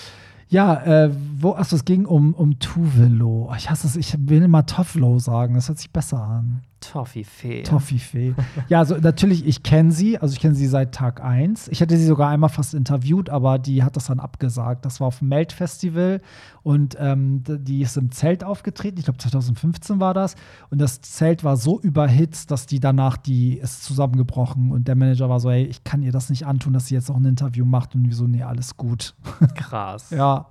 [0.48, 3.52] ja, äh, wo, achso, es ging um, um Tuvelo.
[3.56, 6.62] Ich hasse es, ich will immer Tofflo sagen, das hört sich besser an.
[6.80, 7.62] Toffifee.
[7.62, 8.34] Toffifee.
[8.68, 11.68] ja, also natürlich, ich kenne sie, also ich kenne sie seit Tag 1.
[11.68, 14.84] Ich hätte sie sogar einmal fast interviewt, aber die hat das dann abgesagt.
[14.84, 16.20] Das war auf dem Melt-Festival
[16.62, 18.98] und ähm, die ist im Zelt aufgetreten.
[18.98, 20.36] Ich glaube, 2015 war das.
[20.70, 25.28] Und das Zelt war so überhitzt, dass die danach, die ist zusammengebrochen und der Manager
[25.28, 27.64] war so, ey, ich kann ihr das nicht antun, dass sie jetzt auch ein Interview
[27.64, 29.14] macht und wieso, nee, alles gut.
[29.54, 30.10] Krass.
[30.10, 30.46] ja.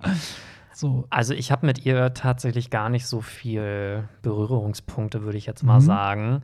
[0.78, 1.06] So.
[1.10, 5.80] Also ich habe mit ihr tatsächlich gar nicht so viel Berührungspunkte, würde ich jetzt mal
[5.80, 5.84] Mhm.
[5.84, 6.42] sagen.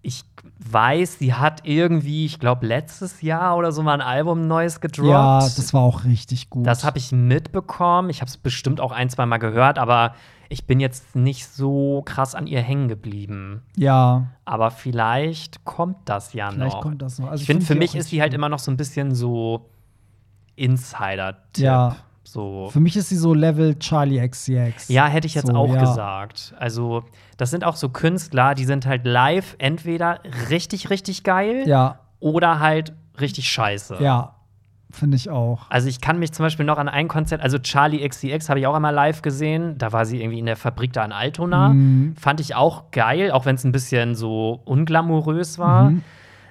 [0.00, 0.24] Ich
[0.70, 5.08] weiß, sie hat irgendwie, ich glaube, letztes Jahr oder so mal ein Album Neues gedroppt.
[5.08, 6.66] Ja, das war auch richtig gut.
[6.66, 8.10] Das habe ich mitbekommen.
[8.10, 10.14] Ich habe es bestimmt auch ein, zwei Mal gehört, aber
[10.50, 13.62] ich bin jetzt nicht so krass an ihr hängen geblieben.
[13.76, 16.82] Ja, Aber vielleicht kommt das ja vielleicht noch.
[16.82, 17.30] kommt das noch.
[17.30, 19.68] Also ich finde, für die mich ist sie halt immer noch so ein bisschen so
[20.56, 21.64] Insider-Tipp.
[21.64, 21.96] Ja.
[22.24, 22.68] So.
[22.72, 24.88] Für mich ist sie so Level Charlie XCX.
[24.88, 25.80] Ja, hätte ich jetzt So, auch ja.
[25.80, 26.54] gesagt.
[26.58, 27.04] Also,
[27.36, 32.60] das sind auch so Künstler, die sind halt live entweder richtig, richtig geil Ja, oder
[32.60, 33.96] halt richtig scheiße.
[34.00, 34.34] ja,
[34.90, 35.66] finde ich auch.
[35.70, 38.66] Also ich kann mich zum Beispiel noch an ein Konzert, also Charlie XCX habe ich
[38.66, 39.76] auch einmal live gesehen.
[39.76, 41.70] Da war sie irgendwie in der Fabrik da in Altona.
[41.70, 42.14] Mhm.
[42.16, 45.90] Fand ich auch geil, auch wenn es ein bisschen so unglamourös war.
[45.90, 46.02] Mhm.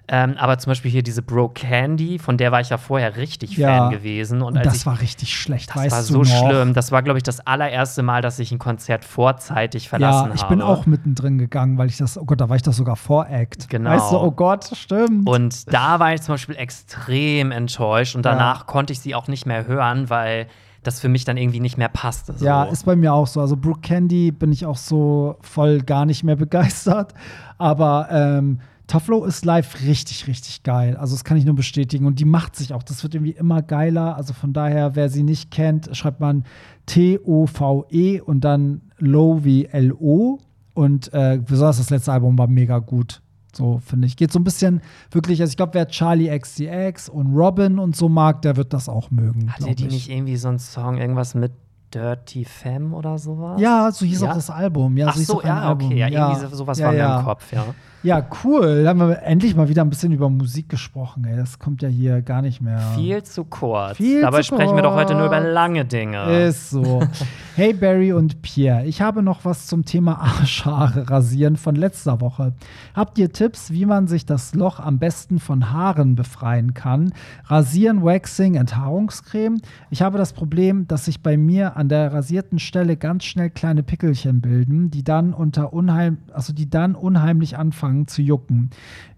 [0.10, 3.56] Ähm, aber zum Beispiel hier diese Bro Candy, von der war ich ja vorher richtig
[3.56, 3.70] Ja.
[3.70, 4.42] Fan gewesen.
[4.42, 6.74] Und, Und das ich war richtig schlecht, das war so schlimm.
[6.74, 10.42] Das war, glaube ich, das allererste Mal, dass ich ein Konzert vorzeitig verlassen Ja, ich
[10.44, 10.56] habe.
[10.56, 13.70] bin auch mittendrin gegangen, weil ich das, oh Gott, da war ich das sogar Voract.
[13.70, 13.92] Genau.
[13.92, 15.28] Weißt du, oh Gott, stimmt.
[15.30, 19.46] Und da war ich zum Beispiel extrem enttäuscht und danach konnte ich sie auch nicht
[19.46, 20.48] mehr hören, weil
[20.84, 22.34] das für mich dann irgendwie nicht mehr passte.
[22.34, 22.46] So.
[22.46, 23.40] Ja, ist bei mir auch so.
[23.40, 27.14] Also Brooke Candy bin ich auch so voll gar nicht mehr begeistert.
[27.58, 28.60] Aber ähm,
[28.94, 30.96] Taflo ist live richtig, richtig geil.
[30.98, 32.06] Also, das kann ich nur bestätigen.
[32.06, 32.84] Und die macht sich auch.
[32.84, 34.16] Das wird irgendwie immer geiler.
[34.16, 36.44] Also, von daher, wer sie nicht kennt, schreibt man
[36.86, 40.38] T-O-V-E und dann Low wie L-O.
[40.76, 43.22] Und äh, besonders das letzte Album war mega gut.
[43.56, 44.16] So, finde ich.
[44.16, 48.10] Geht so ein bisschen wirklich, also ich glaube, wer Charlie XCX und Robin und so
[48.10, 49.52] mag, der wird das auch mögen.
[49.54, 49.92] Hatte die ich.
[49.94, 51.52] nicht irgendwie so einen Song, irgendwas mit
[51.94, 53.60] Dirty Femme oder sowas?
[53.62, 54.30] Ja, so hieß Ja?
[54.32, 54.98] auch das Album.
[54.98, 55.98] Ja, Ach so, ein ja, okay.
[55.98, 57.20] Ja, irgendwie so- sowas war mir ja.
[57.20, 57.66] im Kopf, ja.
[58.04, 58.84] Ja, cool.
[58.84, 61.24] Da haben wir endlich mal wieder ein bisschen über Musik gesprochen.
[61.24, 61.38] Ey.
[61.38, 62.80] Das kommt ja hier gar nicht mehr.
[62.96, 63.96] Viel zu kurz.
[63.96, 65.54] Viel Dabei zu sprechen wir doch heute nur über kurz.
[65.54, 66.46] lange Dinge.
[66.46, 67.02] Ist so.
[67.56, 72.56] Hey Barry und Pierre, ich habe noch was zum Thema Arschhaare rasieren von letzter Woche.
[72.96, 77.14] Habt ihr Tipps, wie man sich das Loch am besten von Haaren befreien kann?
[77.46, 79.62] Rasieren, Waxing, Enthaarungscreme?
[79.92, 83.84] Ich habe das Problem, dass sich bei mir an der rasierten Stelle ganz schnell kleine
[83.84, 88.70] Pickelchen bilden, die dann unter unheim also die dann unheimlich anfangen zu jucken.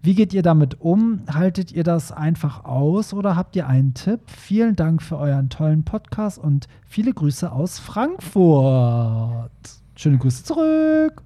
[0.02, 1.20] Wie geht ihr damit um?
[1.32, 4.20] Haltet ihr das einfach aus oder habt ihr einen Tipp?
[4.26, 9.50] Vielen Dank für euren tollen Podcast und viele Grüße aus Frankfurt.
[9.96, 11.22] Schöne Grüße zurück.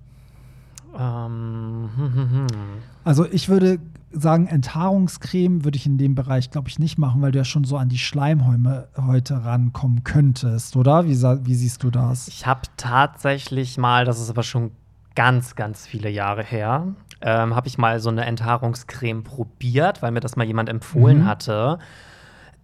[0.99, 2.47] Ähm, hm, hm, hm.
[3.05, 3.79] Also ich würde
[4.13, 7.65] sagen, Enthaarungscreme würde ich in dem Bereich, glaube ich, nicht machen, weil du ja schon
[7.65, 11.07] so an die Schleimhäute heute rankommen könntest, oder?
[11.07, 12.29] Wie, wie siehst du das?
[12.29, 14.73] Ich habe tatsächlich mal, das ist aber schon
[15.15, 16.89] ganz, ganz viele Jahre her,
[17.21, 21.27] ähm, habe ich mal so eine Enthaarungscreme probiert, weil mir das mal jemand empfohlen Mhm.
[21.27, 21.79] hatte.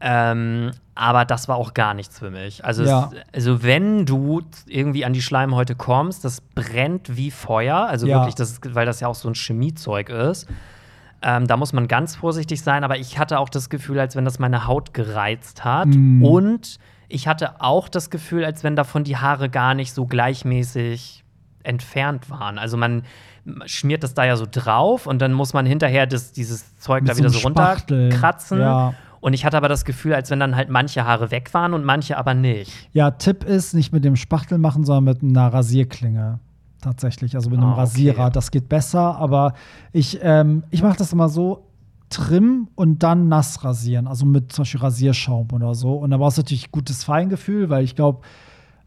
[0.01, 2.65] Ähm, aber das war auch gar nichts für mich.
[2.65, 3.11] Also, Ja.
[3.33, 7.87] es, also wenn du irgendwie an die Schleimhäute kommst, das brennt wie Feuer.
[7.87, 8.17] Also Ja.
[8.19, 10.47] wirklich, das, weil das ja auch so ein Chemiezeug ist.
[11.23, 14.27] Ähm, da muss man ganz vorsichtig sein, aber ich hatte auch das Gefühl, als wenn
[14.27, 15.89] das meine Haut gereizt hat.
[15.89, 16.23] Mm.
[16.23, 16.79] Und
[17.09, 21.25] ich hatte auch das Gefühl, als wenn davon die Haare gar nicht so gleichmäßig
[21.67, 22.59] entfernt waren.
[22.59, 23.03] Also man
[23.67, 27.13] schmiert das da ja so drauf und dann muss man hinterher das, dieses Zeug Mit
[27.13, 28.05] da wieder so Spachtel.
[28.05, 28.61] runterkratzen.
[28.61, 28.95] Ja.
[29.21, 31.85] Und ich hatte aber das Gefühl, als wenn dann halt manche Haare weg waren und
[31.85, 32.73] manche aber nicht.
[32.93, 36.41] Ja, Tipp ist, nicht mit dem Spachtel machen, sondern mit einer Rasierklinge.
[36.81, 37.81] Tatsächlich, also mit einem Ah, okay.
[37.81, 38.31] Rasierer.
[38.31, 39.55] Das geht besser, aber
[39.93, 41.67] ich, ähm, ich mache das immer so:
[42.11, 44.07] Trim und dann nass rasieren.
[44.07, 45.95] Also mit zum Beispiel Rasierschaum oder so.
[45.95, 48.21] Und da brauchst du natürlich gutes Feingefühl, weil ich glaube,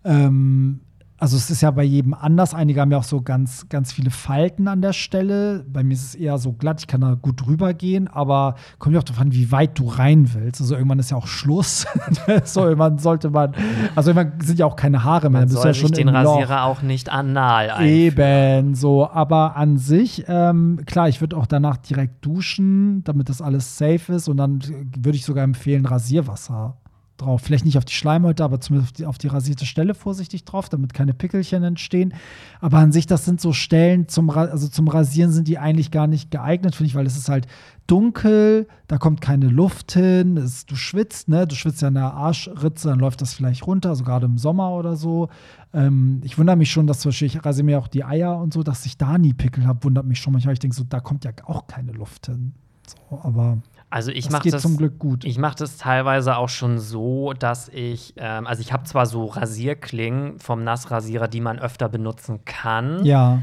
[0.05, 0.79] ähm,
[1.19, 2.53] also es ist ja bei jedem anders.
[2.53, 5.65] Einige haben ja auch so ganz, ganz viele Falten an der Stelle.
[5.67, 8.93] Bei mir ist es eher so glatt, ich kann da gut drüber gehen, aber kommt
[8.93, 10.61] ja auch darauf an, wie weit du rein willst.
[10.61, 11.85] Also irgendwann ist ja auch Schluss.
[12.45, 13.53] so, irgendwann sollte man,
[13.95, 15.41] also irgendwann sind ja auch keine Haare mehr.
[15.41, 16.09] Man soll ja schon sich den.
[16.09, 17.89] Rasierer auch nicht anal einführen.
[17.89, 19.09] Eben, so.
[19.09, 24.13] Aber an sich, ähm, klar, ich würde auch danach direkt duschen, damit das alles safe
[24.13, 24.29] ist.
[24.29, 24.59] Und dann
[24.97, 26.77] würde ich sogar empfehlen, Rasierwasser
[27.21, 27.41] drauf.
[27.41, 30.69] Vielleicht nicht auf die Schleimhäute, aber zumindest auf die, auf die rasierte Stelle vorsichtig drauf,
[30.69, 32.13] damit keine Pickelchen entstehen.
[32.59, 36.07] Aber an sich, das sind so Stellen, zum, also zum Rasieren sind die eigentlich gar
[36.07, 37.47] nicht geeignet, finde ich, weil es ist halt
[37.87, 41.47] dunkel, da kommt keine Luft hin, es, du schwitzt, ne?
[41.47, 44.71] Du schwitzt ja in der Arschritze, dann läuft das vielleicht runter, also gerade im Sommer
[44.71, 45.29] oder so.
[45.73, 48.53] Ähm, ich wundere mich schon, dass zum Beispiel, ich rasiere mir auch die Eier und
[48.53, 50.53] so, dass ich da nie Pickel habe, wundert mich schon manchmal.
[50.53, 52.53] Ich denke so, da kommt ja auch keine Luft hin.
[52.87, 55.25] So, aber Also ich mache das zum Glück gut.
[55.25, 59.25] Ich mache das teilweise auch schon so, dass ich, ähm, also ich habe zwar so
[59.25, 63.03] Rasierklingen vom Nassrasierer, die man öfter benutzen kann.
[63.03, 63.41] ja,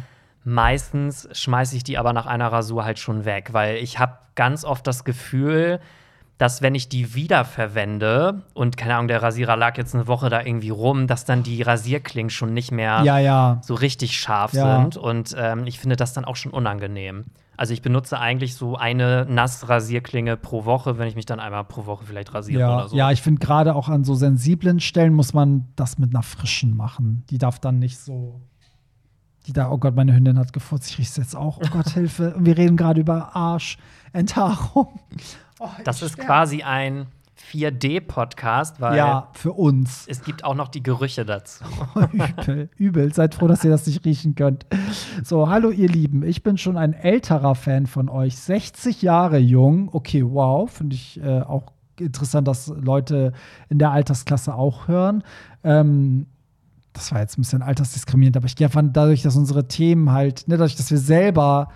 [0.49, 4.65] Meistens schmeiße ich die aber nach einer Rasur halt schon weg, weil ich habe ganz
[4.65, 5.81] oft das Gefühl,
[6.38, 10.42] dass wenn ich die wiederverwende und keine Ahnung, der Rasierer lag jetzt eine Woche da
[10.42, 13.61] irgendwie rum, dass dann die Rasierklingen schon nicht mehr ja, ja.
[13.62, 14.81] so richtig scharf Ja.
[14.83, 17.25] sind und ähm, ich finde das dann auch schon unangenehm.
[17.59, 21.87] Also ich benutze eigentlich so eine Nassrasierklinge pro Woche, wenn ich mich dann einmal pro
[21.87, 22.96] Woche vielleicht rasiere Ja, oder so.
[22.96, 26.77] ja, ich finde gerade auch an so sensiblen Stellen muss man das mit einer frischen
[26.77, 27.25] machen.
[27.31, 28.42] Die darf dann nicht so.
[29.46, 31.59] Die da, oh Gott, meine Hündin hat gefurzt, ich riech's jetzt auch.
[31.64, 32.35] Oh Gott, Hilfe.
[32.35, 35.01] Und wir reden gerade über Arschenthaarung.
[35.59, 37.07] Oh, das ist quasi ein
[37.53, 40.05] 4D-Podcast, weil Ja, für uns.
[40.09, 41.64] es gibt auch noch die Gerüche dazu.
[42.12, 43.14] übel, übel.
[43.14, 44.66] Seid froh, dass ihr das nicht riechen könnt.
[45.23, 46.23] So, hallo ihr Lieben.
[46.23, 48.37] Ich bin schon ein älterer Fan von euch.
[48.37, 49.88] 60 Jahre jung.
[49.92, 50.71] Okay, wow.
[50.71, 53.33] Finde ich äh, auch interessant, dass Leute
[53.69, 55.23] in der Altersklasse auch hören.
[55.64, 56.27] Ähm,
[56.92, 60.49] das war jetzt ein bisschen altersdiskriminierend, aber ich gehe davon, dadurch, dass unsere Themen halt,
[60.49, 61.69] ne, dadurch, dass wir selber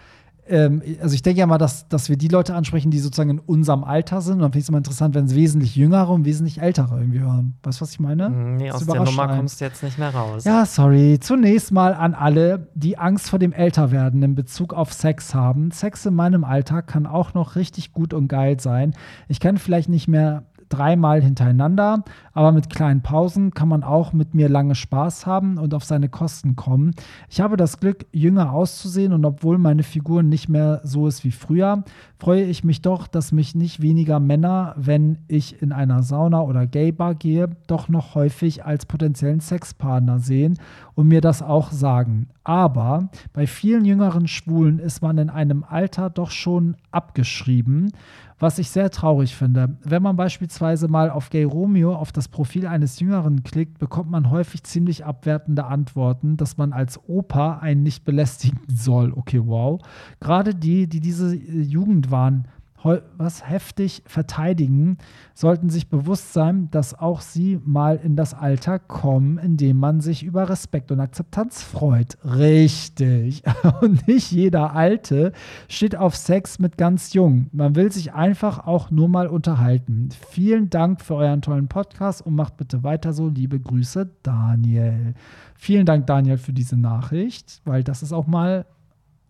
[0.51, 3.39] ähm, also ich denke ja mal, dass, dass wir die Leute ansprechen, die sozusagen in
[3.39, 4.35] unserem Alter sind.
[4.35, 7.21] Und dann finde ich es immer interessant, wenn es wesentlich jüngere und wesentlich ältere irgendwie
[7.21, 7.55] hören.
[7.63, 8.29] Weißt du, was ich meine?
[8.31, 9.37] Nee, Das aus der Nummer einen.
[9.39, 10.45] kommst du jetzt nicht mehr raus.
[10.45, 11.19] Ja, sorry.
[11.21, 15.71] Zunächst mal an alle, die Angst vor dem Älterwerden in Bezug auf Sex haben.
[15.71, 18.95] Sex in meinem Alter kann auch noch richtig gut und geil sein.
[19.29, 24.35] Ich kann vielleicht nicht mehr dreimal hintereinander, aber mit kleinen Pausen kann man auch mit
[24.35, 26.93] mir lange Spaß haben und auf seine Kosten kommen.
[27.29, 31.33] Ich habe das Glück, jünger auszusehen und obwohl meine Figur nicht mehr so ist wie
[31.33, 31.85] früher,
[32.19, 36.67] freue ich mich doch, dass mich nicht weniger Männer, wenn ich in einer Sauna oder
[36.67, 40.59] Gaybar gehe, doch noch häufig als potenziellen Sexpartner sehen
[40.95, 42.29] und mir das auch sagen.
[42.45, 47.93] Aber bei vielen jüngeren Schwulen ist man in einem Alter doch schon abgeschrieben,
[48.41, 49.77] was ich sehr traurig finde.
[49.85, 54.31] Wenn man beispielsweise mal auf Gay Romeo auf das Profil eines Jüngeren klickt, bekommt man
[54.31, 59.13] häufig ziemlich abwertende Antworten, dass man als Opa einen nicht belästigen soll.
[59.13, 59.81] Okay, wow.
[60.21, 62.49] Gerade die, die diese Jugend waren,
[62.85, 64.99] was heftig verteidigen,
[65.35, 70.01] sollten sich bewusst sein, dass auch sie mal in das Alter kommen, in dem man
[70.01, 72.19] sich über Respekt und Akzeptanz freut.
[72.25, 73.43] Richtig.
[73.81, 75.33] Und nicht jeder Alte
[75.69, 77.49] steht auf Sex mit ganz jung.
[77.53, 80.11] Man will sich einfach auch nur mal unterhalten.
[80.31, 83.29] Vielen Dank für euren tollen Podcast und macht bitte weiter so.
[83.29, 85.15] Liebe Grüße, Daniel.
[85.57, 88.67] Vielen Dank, Daniel, für diese Nachricht, weil das ist auch mal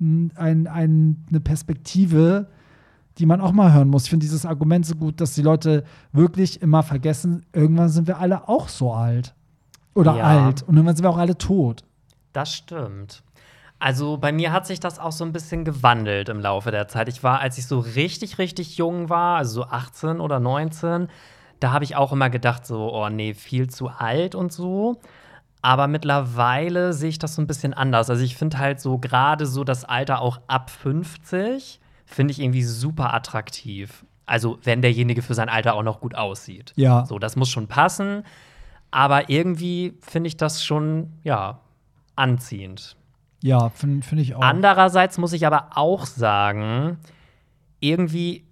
[0.00, 0.66] ein, ein,
[1.28, 2.48] eine Perspektive,
[3.20, 4.04] die man auch mal hören muss.
[4.04, 8.18] Ich finde dieses Argument so gut, dass die Leute wirklich immer vergessen, irgendwann sind wir
[8.18, 9.34] alle auch so alt.
[9.94, 10.24] Oder ja.
[10.24, 10.62] alt.
[10.62, 11.84] Und irgendwann sind wir auch alle tot.
[12.32, 13.22] Das stimmt.
[13.78, 17.08] Also bei mir hat sich das auch so ein bisschen gewandelt im Laufe der Zeit.
[17.08, 21.08] Ich war, als ich so richtig, richtig jung war, also so 18 oder 19,
[21.60, 24.98] da habe ich auch immer gedacht, so, oh nee, viel zu alt und so.
[25.60, 28.08] Aber mittlerweile sehe ich das so ein bisschen anders.
[28.08, 32.64] Also ich finde halt so gerade so das Alter auch ab 50 finde ich irgendwie
[32.64, 34.04] super attraktiv.
[34.26, 36.72] Also, wenn derjenige für sein Alter auch noch gut aussieht.
[36.76, 37.04] Ja.
[37.06, 38.24] So, das muss schon passen.
[38.90, 41.60] Aber irgendwie finde ich das schon, ja,
[42.16, 42.96] anziehend.
[43.42, 44.42] Ja, finde find ich auch.
[44.42, 46.98] Andererseits muss ich aber auch sagen,
[47.78, 48.44] irgendwie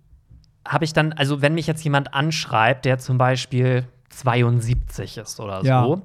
[0.67, 5.63] habe ich dann, also wenn mich jetzt jemand anschreibt, der zum Beispiel 72 ist oder
[5.63, 5.97] ja.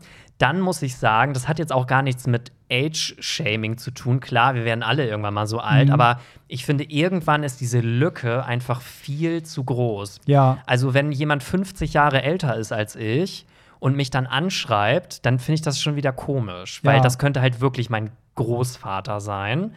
[0.44, 4.20] Dann muss ich sagen, das hat jetzt auch gar nichts mit Age-Shaming zu tun.
[4.20, 5.94] Klar, wir werden alle irgendwann mal so alt, mhm.
[5.94, 10.20] aber ich finde, irgendwann ist diese Lücke einfach viel zu groß.
[10.26, 10.58] Ja.
[10.66, 13.46] Also, wenn jemand 50 Jahre älter ist als ich
[13.80, 17.02] und mich dann anschreibt, dann finde ich das schon wieder komisch, weil ja.
[17.02, 19.74] das könnte halt wirklich mein Großvater sein.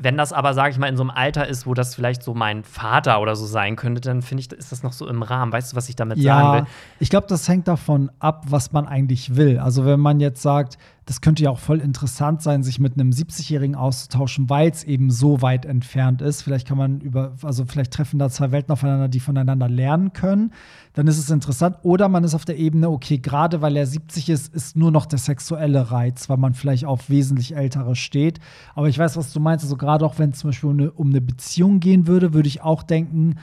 [0.00, 2.32] Wenn das aber, sage ich mal, in so einem Alter ist, wo das vielleicht so
[2.32, 5.52] mein Vater oder so sein könnte, dann finde ich, ist das noch so im Rahmen.
[5.52, 6.72] Weißt du, was ich damit ja, sagen will?
[7.00, 9.58] Ich glaube, das hängt davon ab, was man eigentlich will.
[9.58, 10.78] Also, wenn man jetzt sagt,
[11.08, 15.10] das könnte ja auch voll interessant sein, sich mit einem 70-Jährigen auszutauschen, weil es eben
[15.10, 16.42] so weit entfernt ist.
[16.42, 20.52] Vielleicht kann man über, also vielleicht treffen da zwei Welten aufeinander, die voneinander lernen können.
[20.92, 21.78] Dann ist es interessant.
[21.82, 25.06] Oder man ist auf der Ebene, okay, gerade weil er 70 ist, ist nur noch
[25.06, 28.38] der sexuelle Reiz, weil man vielleicht auf wesentlich ältere steht.
[28.74, 29.64] Aber ich weiß, was du meinst.
[29.64, 32.48] Also gerade auch wenn es zum Beispiel um eine, um eine Beziehung gehen würde, würde
[32.48, 33.36] ich auch denken,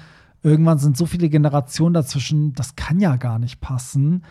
[0.43, 4.21] irgendwann sind so viele Generationen dazwischen, das kann ja gar nicht passen.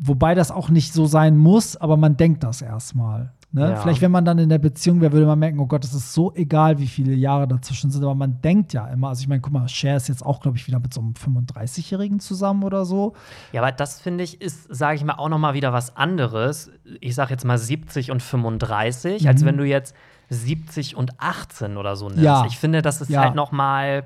[0.00, 3.32] Wobei das auch nicht so sein muss, aber man denkt das erstmal.
[3.50, 3.70] Ne?
[3.70, 3.76] Ja.
[3.76, 6.12] Vielleicht, wenn man dann in der Beziehung wäre, würde man merken, oh Gott, es ist
[6.12, 9.40] so egal, wie viele Jahre dazwischen sind, aber man denkt ja immer, also ich meine,
[9.40, 12.84] guck mal, Cher ist jetzt auch, glaube ich, wieder mit so einem 35-Jährigen zusammen oder
[12.84, 13.14] so.
[13.52, 16.70] Ja, aber das finde ich, ist, sage ich mal, auch noch mal wieder was anderes.
[17.00, 19.28] Ich sage jetzt mal 70 und 35, mhm.
[19.28, 19.94] als wenn du jetzt
[20.28, 22.22] 70 und 18 oder so nimmst.
[22.22, 22.44] Ja.
[22.46, 23.22] Ich finde, das ist ja.
[23.22, 24.04] halt noch mal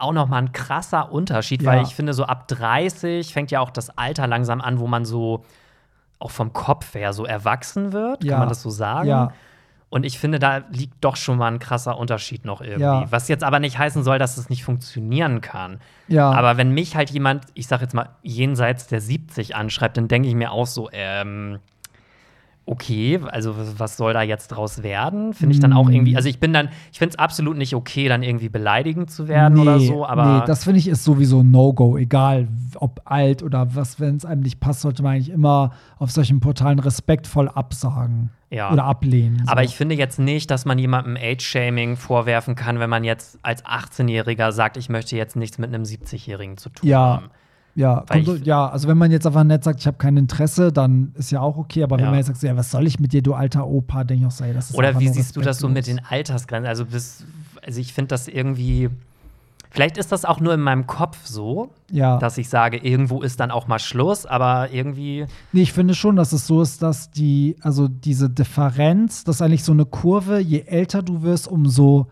[0.00, 1.70] auch noch mal ein krasser Unterschied, ja.
[1.70, 5.04] weil ich finde, so ab 30 fängt ja auch das Alter langsam an, wo man
[5.04, 5.44] so
[6.18, 8.32] auch vom Kopf her so erwachsen wird, ja.
[8.32, 9.08] kann man das so sagen?
[9.08, 9.32] Ja.
[9.88, 12.82] Und ich finde, da liegt doch schon mal ein krasser Unterschied noch irgendwie.
[12.82, 13.10] Ja.
[13.10, 15.80] Was jetzt aber nicht heißen soll, dass es nicht funktionieren kann.
[16.06, 16.30] Ja.
[16.30, 20.28] Aber wenn mich halt jemand, ich sag jetzt mal, jenseits der 70 anschreibt, dann denke
[20.28, 21.58] ich mir auch so, ähm,
[22.70, 25.34] okay, also was soll da jetzt draus werden?
[25.34, 28.08] Finde ich dann auch irgendwie, also ich bin dann, ich finde es absolut nicht okay,
[28.08, 30.38] dann irgendwie beleidigend zu werden nee, oder so, aber.
[30.38, 34.42] Nee, das finde ich ist sowieso No-Go, egal ob alt oder was, wenn es einem
[34.42, 38.30] nicht passt, sollte man eigentlich immer auf solchen Portalen respektvoll absagen.
[38.50, 38.72] Ja.
[38.72, 39.42] Oder ablehnen.
[39.44, 39.52] So.
[39.52, 43.64] Aber ich finde jetzt nicht, dass man jemandem Age-Shaming vorwerfen kann, wenn man jetzt als
[43.64, 46.98] 18-Jähriger sagt, ich möchte jetzt nichts mit einem 70-Jährigen zu tun ja.
[46.98, 47.30] haben.
[47.74, 51.12] Ja, so, ja, also wenn man jetzt einfach nett sagt, ich habe kein Interesse, dann
[51.16, 51.82] ist ja auch okay.
[51.82, 52.02] Aber ja.
[52.02, 54.26] wenn man jetzt sagt, ja, was soll ich mit dir, du alter Opa, denke ich
[54.26, 56.68] auch, sei, das ist Oder wie siehst du das so mit den Altersgrenzen?
[56.68, 57.24] Also, bis,
[57.64, 58.90] also ich finde das irgendwie.
[59.72, 62.18] Vielleicht ist das auch nur in meinem Kopf so, ja.
[62.18, 65.26] dass ich sage, irgendwo ist dann auch mal Schluss, aber irgendwie.
[65.52, 69.42] Nee, ich finde schon, dass es so ist, dass die, also diese Differenz, das ist
[69.42, 72.08] eigentlich so eine Kurve, je älter du wirst, umso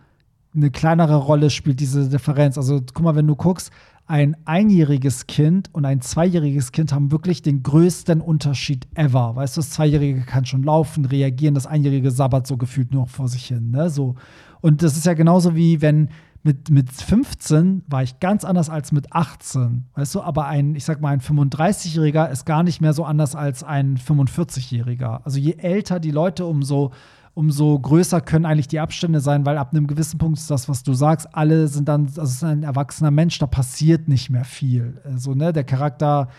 [0.55, 2.57] eine kleinere Rolle spielt diese Differenz.
[2.57, 3.73] Also guck mal, wenn du guckst,
[4.09, 9.37] ein einjähriges Kind und ein zweijähriges Kind haben wirklich den größten Unterschied ever.
[9.37, 13.29] Weißt du, das Zweijährige kann schon laufen, reagieren, das Einjährige sabbert so gefühlt nur vor
[13.29, 13.71] sich hin.
[13.71, 13.91] Ne?
[13.91, 14.15] So.
[14.63, 16.09] Und das ist ja genauso wie wenn
[16.43, 19.89] mit, mit 15 war ich ganz anders als mit 18.
[19.95, 23.35] Weißt du, aber ein, ich sag mal, ein 35-Jähriger ist gar nicht mehr so anders
[23.35, 25.21] als ein 45-Jähriger.
[25.25, 26.93] Also je älter die Leute, umso,
[27.39, 30.83] umso größer können eigentlich die Abstände sein, weil ab einem gewissen Punkt ist das, was
[30.83, 34.45] du sagst, alle sind dann, also es ist ein erwachsener Mensch, da passiert nicht mehr
[34.45, 35.01] viel.
[35.05, 36.31] Also, ne, der Charakter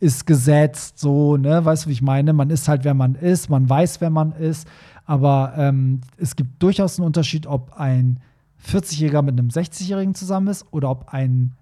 [0.00, 2.32] ist gesetzt, so, ne, weißt du, wie ich meine?
[2.32, 4.66] Man ist halt, wer man ist, man weiß, wer man ist,
[5.06, 8.18] aber ähm, es gibt durchaus einen Unterschied, ob ein
[8.66, 11.52] 40-Jähriger mit einem 60-Jährigen zusammen ist oder ob ein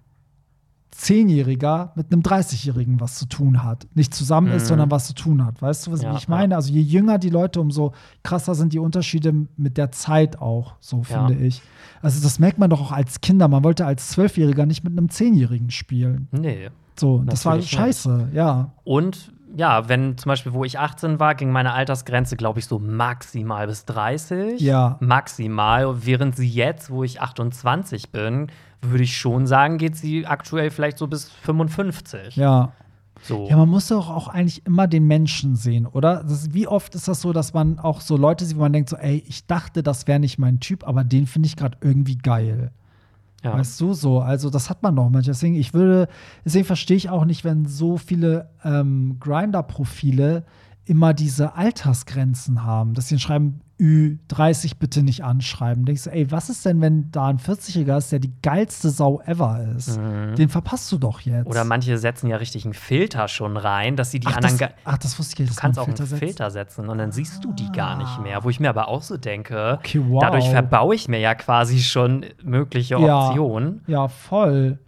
[0.95, 3.87] 10-Jähriger mit einem 30-Jährigen was zu tun hat.
[3.93, 4.67] Nicht zusammen ist, Mhm.
[4.67, 5.61] sondern was zu tun hat.
[5.61, 6.55] Weißt du, was Ja, ich meine?
[6.55, 11.03] Also je jünger die Leute, umso krasser sind die Unterschiede mit der Zeit auch, so
[11.09, 11.27] Ja.
[11.27, 11.61] finde ich.
[12.01, 13.47] Also das merkt man doch auch als Kinder.
[13.47, 16.27] Man wollte als Zwölfjähriger nicht mit einem Zehnjährigen spielen.
[16.31, 16.69] Nee.
[16.99, 17.79] So, das war Natürlich nicht.
[17.79, 18.71] scheiße, ja.
[18.83, 22.79] Und ja, wenn zum Beispiel, wo ich 18 war, ging meine Altersgrenze, glaube ich, so
[22.79, 24.59] maximal bis 30.
[24.59, 24.97] Ja.
[24.99, 26.05] Maximal.
[26.05, 28.47] Während sie jetzt, wo ich 28 bin,
[28.81, 32.35] würde ich schon sagen, geht sie aktuell vielleicht so bis 55.
[32.35, 32.73] Ja.
[33.23, 33.47] So.
[33.49, 36.23] Ja, man muss doch auch eigentlich immer den Menschen sehen, oder?
[36.25, 38.89] Ist, wie oft ist das so, dass man auch so Leute sieht, wo man denkt
[38.89, 42.17] so, ey, ich dachte, das wäre nicht mein Typ, aber den finde ich gerade irgendwie
[42.17, 42.71] geil.
[43.43, 43.53] ja.
[43.53, 44.19] Weißt du so?
[44.19, 45.23] Also, das hat man doch manchmal.
[45.23, 46.07] Deswegen, ich würde,
[46.45, 50.45] deswegen verstehe ich auch nicht, wenn so viele ähm, Grinder-Profile
[50.85, 55.85] immer diese Altersgrenzen haben, dass sie schreiben, Ü30 bitte nicht anschreiben.
[55.85, 59.21] Denkst du, ey, was ist denn, wenn da ein 40-Jähriger ist, der die geilste Sau
[59.25, 59.97] ever ist?
[59.97, 61.45] Den verpasst du doch jetzt.
[61.45, 61.51] Mhm.
[61.51, 64.57] Oder manche setzen ja richtig einen Filter schon rein, dass sie die ach, anderen.
[64.57, 65.57] das, ach, das wusste ich nicht.
[65.57, 66.17] Du kannst auch einen setzt.
[66.17, 68.43] Filter setzen und dann siehst du die gar nicht mehr.
[68.43, 70.21] Wo ich mir aber auch so denke, Okay, wow.
[70.21, 73.27] dadurch verbaue ich mir ja quasi schon mögliche Ja.
[73.27, 73.81] Optionen.
[73.85, 74.79] Ja, voll.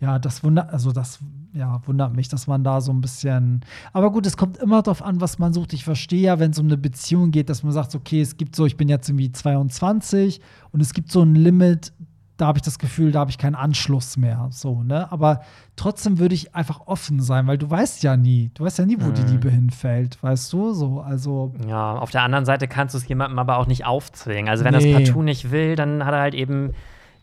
[0.00, 1.18] Ja, das wundert, also das
[1.54, 3.62] ja, wundert mich, dass man da so ein bisschen.
[3.92, 5.72] Aber gut, es kommt immer darauf an, was man sucht.
[5.72, 8.54] Ich verstehe ja, wenn es um eine Beziehung geht, dass man sagt, okay, es gibt
[8.54, 10.40] so, ich bin jetzt irgendwie 22
[10.72, 11.92] und es gibt so ein Limit,
[12.36, 14.46] da habe ich das Gefühl, da habe ich keinen Anschluss mehr.
[14.52, 15.10] So, ne?
[15.10, 15.40] Aber
[15.74, 18.96] trotzdem würde ich einfach offen sein, weil du weißt ja nie, du weißt ja nie,
[19.00, 19.28] wo die Mhm.
[19.28, 20.72] Liebe hinfällt, weißt du?
[20.72, 21.52] So, also.
[21.66, 24.48] Ja, auf der anderen Seite kannst du es jemandem aber auch nicht aufzwingen.
[24.48, 24.92] Also wenn er Nee.
[25.02, 26.72] es partout nicht will, dann hat er halt eben,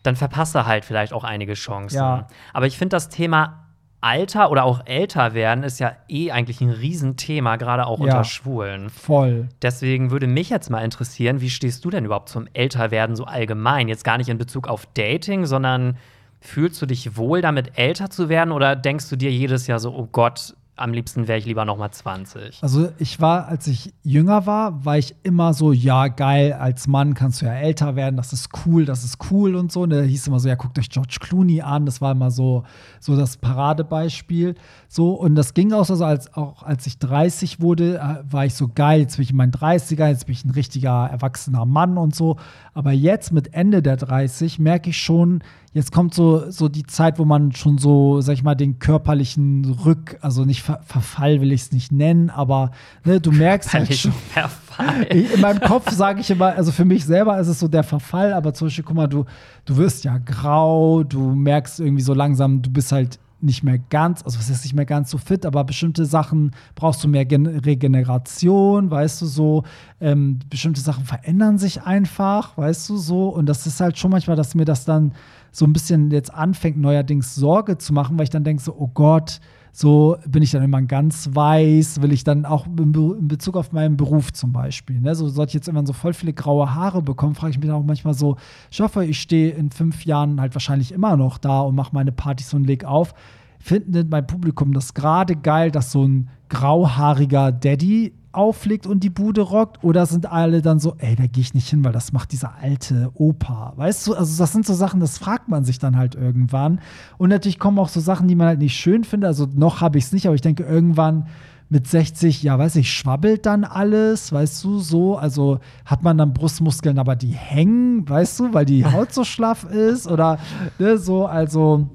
[0.02, 1.96] dann verpasst er halt vielleicht auch einige Chancen.
[1.96, 2.28] Ja.
[2.52, 3.65] Aber ich finde das Thema
[4.00, 8.04] Alter oder auch älter werden ist ja eh eigentlich ein Riesenthema, gerade auch Ja.
[8.04, 8.90] unter Schwulen.
[8.90, 9.48] Voll.
[9.62, 13.88] Deswegen würde mich jetzt mal interessieren, wie stehst du denn überhaupt zum Älterwerden so allgemein?
[13.88, 15.96] Jetzt gar nicht in Bezug auf Dating, sondern
[16.40, 19.92] fühlst du dich wohl damit, älter zu werden oder denkst du dir jedes Jahr so,
[19.94, 22.62] oh Gott, am liebsten wäre ich lieber noch mal 20?
[22.62, 27.14] Also ich war, als ich jünger war, war ich immer so, ja, geil, als Mann
[27.14, 29.82] kannst du ja älter werden, das ist cool, das ist cool und so.
[29.82, 32.64] Und da hieß immer so, ja, guckt euch George Clooney an, das war immer so,
[33.00, 34.54] so das Paradebeispiel.
[34.88, 38.54] So, und das ging auch so, als, auch als ich 30 wurde, äh, war ich
[38.54, 41.96] so geil, jetzt bin ich in meinen 30er, jetzt bin ich ein richtiger erwachsener Mann
[41.96, 42.36] und so.
[42.74, 45.42] Aber jetzt mit Ende der 30 merke ich schon,
[45.76, 49.76] jetzt kommt so, so die Zeit, wo man schon so, sag ich mal, den körperlichen
[49.84, 52.70] Rück, also nicht Ver Verfall will ich es nicht nennen, aber
[53.04, 54.12] ne, du merkst halt schon.
[54.12, 55.02] Verfall.
[55.10, 58.32] In meinem Kopf sage ich immer, also für mich selber ist es so der Verfall,
[58.32, 59.26] aber zum Beispiel, guck mal, du,
[59.66, 64.22] du wirst ja grau, du merkst irgendwie so langsam, du bist halt nicht mehr ganz,
[64.22, 67.46] also was ist nicht mehr ganz so fit, aber bestimmte Sachen brauchst du mehr Gen
[67.46, 69.62] Regeneration, weißt du so,
[70.00, 74.36] ähm, bestimmte Sachen verändern sich einfach, weißt du so, und das ist halt schon manchmal,
[74.36, 75.12] dass mir das dann
[75.50, 78.90] so ein bisschen jetzt anfängt, neuerdings Sorge zu machen, weil ich dann denke so, oh
[78.92, 79.40] Gott,
[79.78, 83.58] so bin ich dann immer ganz weiß, will ich dann auch in, Be in Bezug
[83.58, 84.98] auf meinen Beruf zum Beispiel.
[85.02, 85.14] Ne?
[85.14, 87.76] So sollte ich jetzt irgendwann so voll viele graue Haare bekommen, frage ich mich dann
[87.76, 88.36] auch manchmal so,
[88.70, 92.10] ich hoffe, ich stehe in fünf Jahren halt wahrscheinlich immer noch da und mache meine
[92.10, 93.12] Partys und leg auf.
[93.58, 99.40] Findet mein Publikum das gerade geil, dass so ein grauhaariger Daddy auflegt und die Bude
[99.40, 99.82] rockt?
[99.82, 102.54] Oder sind alle dann so, ey, da gehe ich nicht hin, weil das macht dieser
[102.60, 103.72] alte Opa?
[103.76, 106.80] Weißt du, also das sind so Sachen, das fragt man sich dann halt irgendwann.
[107.18, 109.28] Und natürlich kommen auch so Sachen, die man halt nicht schön findet.
[109.28, 111.26] Also noch habe ich es nicht, aber ich denke irgendwann
[111.68, 115.16] mit 60, ja, weiß ich, schwabbelt dann alles, weißt du, so.
[115.16, 119.64] Also hat man dann Brustmuskeln, aber die hängen, weißt du, weil die Haut so schlaff
[119.64, 120.38] ist oder
[120.78, 121.88] ne, so, also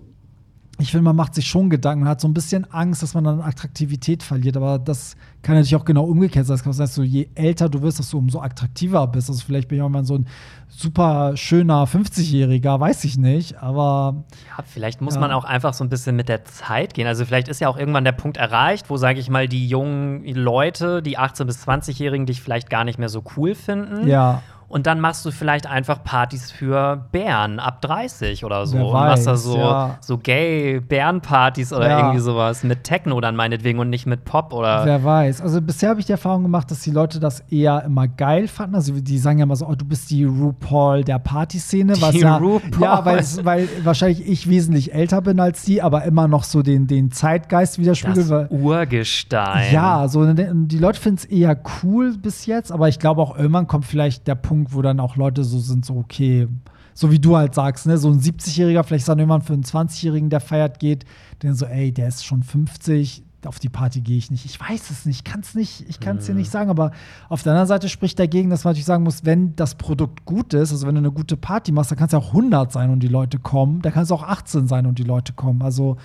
[0.82, 3.24] ich finde, man macht sich schon Gedanken, man hat so ein bisschen Angst, dass man
[3.24, 6.56] dann Attraktivität verliert, aber das kann natürlich auch genau umgekehrt sein.
[6.56, 9.30] Das kann sein, dass du je älter du wirst, dass du umso attraktiver bist.
[9.30, 10.28] Also vielleicht bin ich auch mal so ein
[10.70, 14.24] super schöner 50-Jähriger, weiß ich nicht, aber
[14.58, 15.20] Ja, vielleicht muss Ja.
[15.22, 17.08] man auch einfach so ein bisschen mit der Zeit gehen.
[17.08, 20.24] Also vielleicht ist ja auch irgendwann der Punkt erreicht, wo, sage ich mal, die jungen
[20.26, 24.08] Leute, die 18- bis 20-Jährigen dich vielleicht gar nicht mehr so cool finden.
[24.08, 24.42] ja,
[24.72, 28.78] und dann machst du vielleicht einfach Partys für Bären ab 30 oder so.
[28.78, 29.98] Wer und machst da so, ja.
[30.00, 32.00] so Gay-Bärenpartys oder Ja.
[32.00, 34.86] irgendwie sowas mit Techno dann meinetwegen und nicht mit Pop oder.
[34.86, 35.42] Wer weiß.
[35.42, 38.76] Also bisher habe ich die Erfahrung gemacht, dass die Leute das eher immer geil fanden.
[38.76, 41.94] Also die sagen ja immer so, oh, du bist die RuPaul der Partyszene.
[41.94, 42.82] Die was ja, RuPaul.
[42.82, 46.88] Ja, weil, weil wahrscheinlich ich wesentlich älter bin als die, aber immer noch so den,
[46.88, 48.30] den Zeitgeist widerspiegelt.
[48.32, 49.74] das Urgestein.
[49.74, 53.38] Ja, so ne, die Leute finden es eher cool bis jetzt, aber ich glaube auch
[53.38, 56.48] irgendwann kommt vielleicht der Punkt, wo dann auch Leute so sind, so okay,
[56.94, 59.64] so wie du halt sagst, ne, so ein 70-Jähriger, vielleicht ist dann irgendwann für einen
[59.64, 61.06] 20-Jährigen, der feiert geht,
[61.42, 64.46] der so, ey, der ist schon 50, auf die Party gehe ich nicht.
[64.46, 66.92] Ich weiß es nicht, kann es nicht, ich kann es dir nicht sagen, aber
[67.30, 70.54] auf der anderen Seite spricht dagegen, dass man natürlich sagen muss, wenn das Produkt gut
[70.54, 72.90] ist, also wenn du eine gute Party machst, dann kann es ja auch 100 sein
[72.92, 75.62] und die Leute kommen, da kann es auch 18 sein und die Leute kommen.
[75.62, 75.98] Also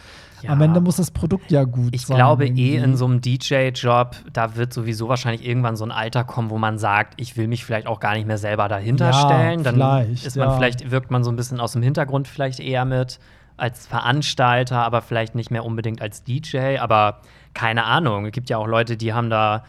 [0.42, 0.50] Ja.
[0.50, 2.16] am Ende muss das Produkt ja gut Ich sein.
[2.16, 2.74] glaube eh irgendwie.
[2.76, 6.78] in so einem DJ-Job, da wird sowieso wahrscheinlich irgendwann so ein Alter kommen, wo man
[6.78, 9.62] sagt, ich will mich vielleicht auch gar nicht mehr selber dahinter Ja, stellen.
[9.62, 9.76] Dann
[10.12, 10.54] ist man ja.
[10.56, 13.18] vielleicht, wirkt man so ein bisschen aus dem Hintergrund vielleicht eher mit
[13.56, 16.78] als Veranstalter, aber vielleicht nicht mehr unbedingt als DJ.
[16.78, 17.20] Aber
[17.54, 18.26] keine Ahnung.
[18.26, 19.64] Es gibt ja auch Leute, die haben da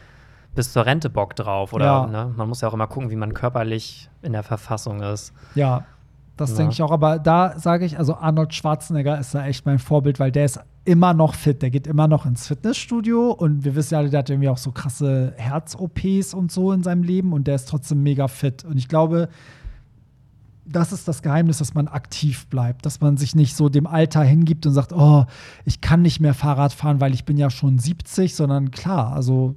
[0.55, 1.73] bis zur Rente Bock drauf.
[1.73, 2.05] Oder Ja.
[2.07, 2.33] ne?
[2.35, 5.31] man muss ja auch immer gucken, wie man körperlich in der Verfassung ist.
[5.55, 5.85] Ja,
[6.35, 6.57] das Ja.
[6.57, 6.91] denke ich auch.
[6.91, 10.59] Aber da sage ich, also Arnold Schwarzenegger ist da echt mein Vorbild, weil der ist
[10.85, 11.61] immer noch fit.
[11.61, 14.57] Der geht immer noch ins Fitnessstudio und wir wissen ja alle, der hat irgendwie auch
[14.57, 18.63] so krasse Herz-OPs und so in seinem Leben und der ist trotzdem mega fit.
[18.65, 19.29] Und ich glaube,
[20.69, 24.23] das ist das Geheimnis, dass man aktiv bleibt, dass man sich nicht so dem Alter
[24.23, 25.25] hingibt und sagt, oh,
[25.65, 29.55] ich kann nicht mehr Fahrrad fahren, weil ich bin ja schon 70, sondern klar, also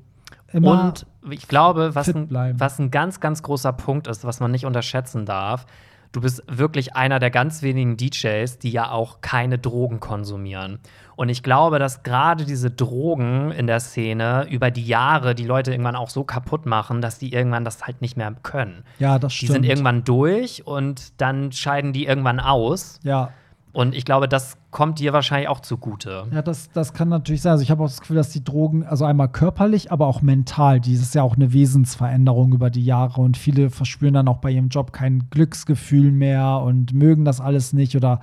[0.52, 4.50] immer Und ich glaube, was ein, was ein ganz, ganz großer Punkt ist, was man
[4.50, 5.66] nicht unterschätzen darf,
[6.12, 10.78] du bist wirklich einer der ganz wenigen DJs, die ja auch keine Drogen konsumieren.
[11.20, 15.70] Und ich glaube, dass gerade diese Drogen in der Szene über die Jahre die Leute
[15.70, 18.84] irgendwann auch so kaputt machen, dass die irgendwann das halt nicht mehr können.
[18.98, 19.52] ja, das Die stimmt.
[19.52, 23.00] sind irgendwann durch und dann scheiden die irgendwann aus.
[23.02, 23.28] ja,
[23.72, 26.24] Und ich glaube, das kommt dir wahrscheinlich auch zugute.
[26.32, 27.52] Ja, das, das kann natürlich sein.
[27.52, 30.80] Also ich habe auch das Gefühl, dass die Drogen, also einmal körperlich, aber auch mental,
[30.80, 34.52] die ist ja auch eine Wesensveränderung über die Jahre und viele verspüren dann auch bei
[34.52, 38.20] ihrem Job kein Glücksgefühl mehr und mögen das alles nicht oder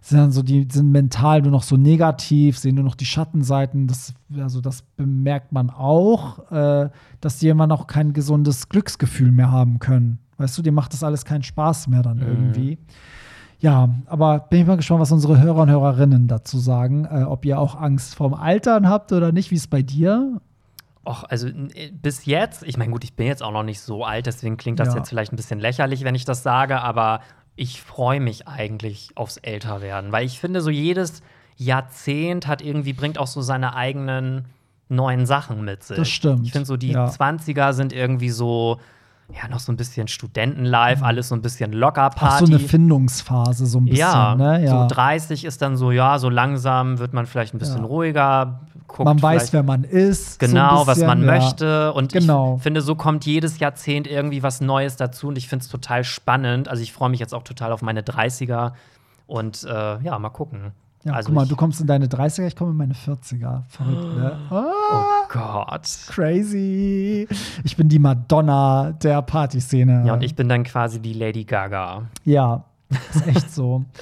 [0.00, 3.86] sind dann so, die sind mental nur noch so negativ, sehen nur noch die Schattenseiten.
[3.88, 6.90] Das, also das bemerkt man auch, äh,
[7.20, 10.18] dass die immer noch kein gesundes Glücksgefühl mehr haben können.
[10.38, 12.78] Weißt du, dir macht das alles keinen Spaß mehr dann irgendwie.
[13.58, 17.06] Ja, aber bin ich mal gespannt, was unsere Hörer und Hörerinnen dazu sagen.
[17.06, 19.50] Äh, ob ihr auch Angst vorm Altern habt oder nicht.
[19.50, 20.40] Wie ist bei dir?
[21.06, 24.04] Och, also äh, bis jetzt, ich meine, gut, ich bin jetzt auch noch nicht so
[24.04, 24.96] alt, deswegen klingt das Ja.
[24.96, 27.20] jetzt vielleicht ein bisschen lächerlich, wenn ich das sage, aber
[27.56, 31.22] ich freue mich eigentlich aufs Älterwerden, weil ich finde, so jedes
[31.56, 34.44] Jahrzehnt hat irgendwie, bringt auch so seine eigenen
[34.88, 35.96] neuen Sachen mit sich.
[35.96, 37.06] Das stimmt, Ich finde so, die ja.
[37.08, 38.78] 20er sind irgendwie so,
[39.34, 42.10] ja, noch so ein bisschen Studentenlife, alles so ein bisschen locker Mhm.
[42.12, 42.46] Auch Party.
[42.46, 43.98] so eine Findungsphase, so ein bisschen.
[44.00, 44.64] ja, ne?
[44.64, 44.88] ja.
[44.88, 47.86] so 30 ist dann so, ja, so langsam wird man vielleicht ein bisschen Ja.
[47.86, 48.60] ruhiger.
[48.86, 50.40] Guckt man weiß, wer man ist.
[50.40, 51.26] so Genau, was bisschen, man ja.
[51.26, 51.92] möchte.
[51.92, 52.56] Und Genau.
[52.58, 55.26] ich finde, so kommt jedes Jahrzehnt irgendwie was Neues dazu.
[55.28, 56.68] Und ich finde es total spannend.
[56.68, 58.72] Also ich freue mich jetzt auch total auf meine 30er.
[59.26, 60.70] Und äh, ja, mal gucken.
[61.06, 63.62] Ja, also guck mal, du kommst in deine 30er, ich komme in meine 40er.
[63.68, 64.38] Verrückt, ne?
[64.50, 65.88] Oh Ah, Gott.
[66.08, 67.28] crazy.
[67.64, 70.02] Ich bin die Madonna der Partyszene.
[70.06, 72.02] Ja, und ich bin dann quasi die Lady Gaga.
[72.24, 72.64] Ja,
[73.14, 73.84] ist echt so.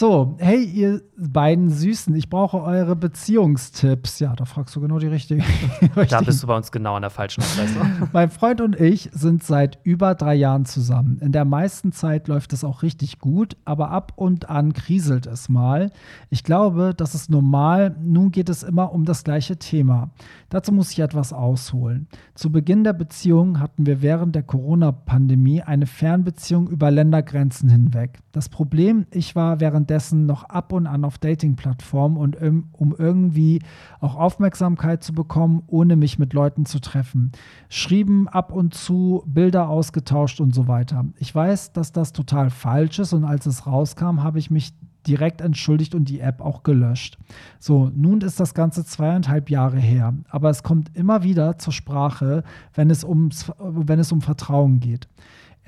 [0.00, 4.18] So, hey, ihr beiden Süßen, ich brauche eure Beziehungstipps.
[4.18, 5.44] Ja, da fragst du genau die richtige.
[6.08, 8.08] Da bist du bei uns genau an der falschen Adresse.
[8.12, 11.18] Mein Freund und ich sind seit über drei Jahren zusammen.
[11.20, 15.50] In der meisten Zeit läuft es auch richtig gut, aber ab und an kriselt es
[15.50, 15.90] mal.
[16.30, 17.94] Ich glaube, das ist normal.
[18.02, 20.10] Nun geht es immer um das gleiche Thema.
[20.48, 22.08] Dazu muss ich etwas ausholen.
[22.34, 28.20] Zu Beginn der Beziehung hatten wir während der Corona-Pandemie eine Fernbeziehung über Ländergrenzen hinweg.
[28.32, 29.60] Das Problem, ich war
[29.90, 33.60] währenddessen noch ab und an auf Dating-Plattformen und um, irgendwie
[33.98, 37.32] auch Aufmerksamkeit zu bekommen, ohne mich mit Leuten zu treffen.
[37.68, 41.06] Schrieben ab und zu, Bilder ausgetauscht und so weiter.
[41.18, 44.72] Ich weiß, dass das total falsch ist und als es rauskam, habe ich mich
[45.08, 47.18] direkt entschuldigt und die App auch gelöscht.
[47.58, 52.44] So, nun ist das Ganze zweieinhalb Jahre her, aber es kommt immer wieder zur Sprache,
[52.74, 55.08] wenn es, ums, wenn es um Vertrauen geht.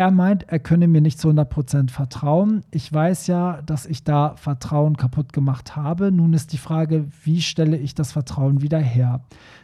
[0.02, 2.64] Er meint, er könne mir nicht zu 100% vertrauen.
[2.72, 6.10] Ich weiß ja, dass ich da Vertrauen kaputt gemacht habe.
[6.10, 9.20] Nun ist die Frage, wie stelle ich das Vertrauen wieder her?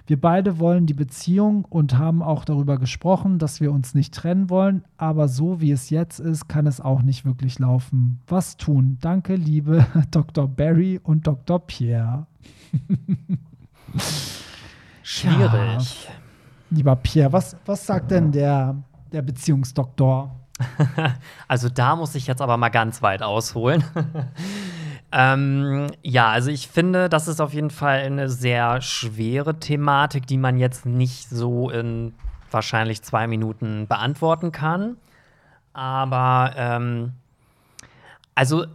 [0.06, 4.48] Wir beide wollen die Beziehung und haben auch darüber gesprochen, dass wir uns nicht trennen
[4.48, 8.20] wollen, aber so wie es jetzt ist, kann es auch nicht wirklich laufen.
[8.28, 8.96] Was tun?
[9.00, 10.46] Danke, liebe Dr.
[10.46, 11.66] Barry und Dr.
[11.66, 12.28] Pierre.
[15.02, 16.08] Schwierig.
[16.70, 18.76] Lieber Pierre, was, was sagt denn der,
[19.12, 20.34] der Beziehungsdoktor?
[21.48, 23.84] Also da muss ich jetzt aber mal ganz weit ausholen.
[25.12, 30.36] ähm, ja, also ich finde, das ist auf jeden Fall eine sehr schwere Thematik, die
[30.36, 32.14] man jetzt nicht so in
[32.50, 34.96] wahrscheinlich zwei Minuten beantworten kann.
[35.72, 37.12] Aber ähm,
[38.34, 38.66] also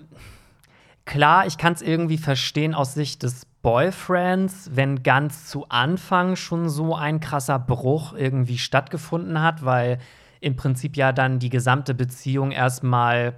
[1.06, 6.70] klar, ich kann es irgendwie verstehen aus Sicht des Boyfriends, wenn ganz zu Anfang schon
[6.70, 10.00] so ein krasser Bruch irgendwie stattgefunden hat, weil
[10.44, 13.34] im Prinzip ja dann die gesamte Beziehung erstmal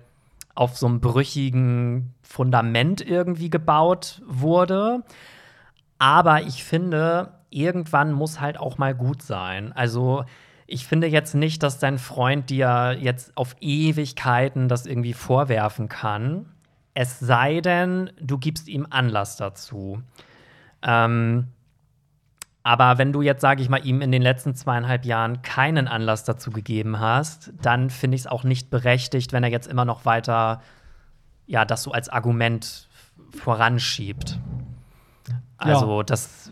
[0.55, 5.03] auf so einem brüchigen Fundament irgendwie gebaut wurde.
[5.99, 9.71] Aber ich finde, irgendwann muss halt auch mal gut sein.
[9.73, 10.25] Also
[10.65, 16.47] ich finde jetzt nicht, dass dein Freund dir jetzt auf Ewigkeiten das irgendwie vorwerfen kann.
[16.95, 20.01] Es sei denn, du gibst ihm Anlass dazu.
[20.81, 21.49] Ähm,
[22.65, 26.23] aber wenn du jetzt, sage ich mal, ihm in den letzten zweieinhalb Jahren keinen Anlass
[26.23, 30.05] dazu gegeben hast, dann finde ich es auch nicht berechtigt, wenn er jetzt immer noch
[30.05, 30.63] weiter,
[31.45, 32.89] ja, das so als Argument
[33.29, 34.39] voranschiebt.
[35.57, 36.03] Also, ja.
[36.05, 36.51] das,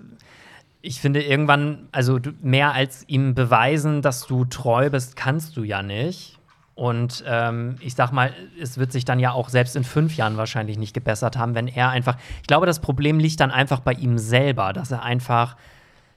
[0.83, 5.81] ich finde irgendwann, also mehr als ihm beweisen, dass du treu bist, kannst du ja
[5.81, 6.37] nicht.
[6.75, 10.37] Und ähm, ich sag mal, es wird sich dann ja auch selbst in fünf Jahren
[10.37, 12.17] wahrscheinlich nicht gebessert haben, wenn er einfach.
[12.41, 15.55] Ich glaube, das Problem liegt dann einfach bei ihm selber, dass er einfach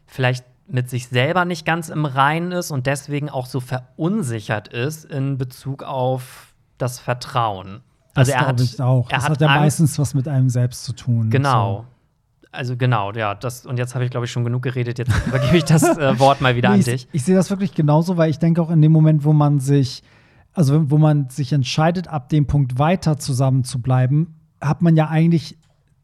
[0.06, 5.04] vielleicht mit sich selber nicht ganz im Reinen ist und deswegen auch so verunsichert ist
[5.04, 7.82] in Bezug auf das Vertrauen.
[8.14, 9.08] Also das er hat ich auch.
[9.08, 9.60] das hat, hat ja Angst.
[9.60, 11.30] meistens was mit einem selbst zu tun.
[11.30, 11.78] Genau.
[11.78, 11.86] So.
[12.52, 15.58] Also genau, ja, das und jetzt habe ich glaube ich schon genug geredet, jetzt übergebe
[15.58, 16.94] ich das äh, Wort mal wieder nee, an dich.
[16.94, 19.60] Ich, ich sehe das wirklich genauso, weil ich denke auch in dem Moment, wo man
[19.60, 20.02] sich
[20.54, 25.08] also wo man sich entscheidet, ab dem Punkt weiter zusammen zu bleiben, hat man ja
[25.08, 25.58] eigentlich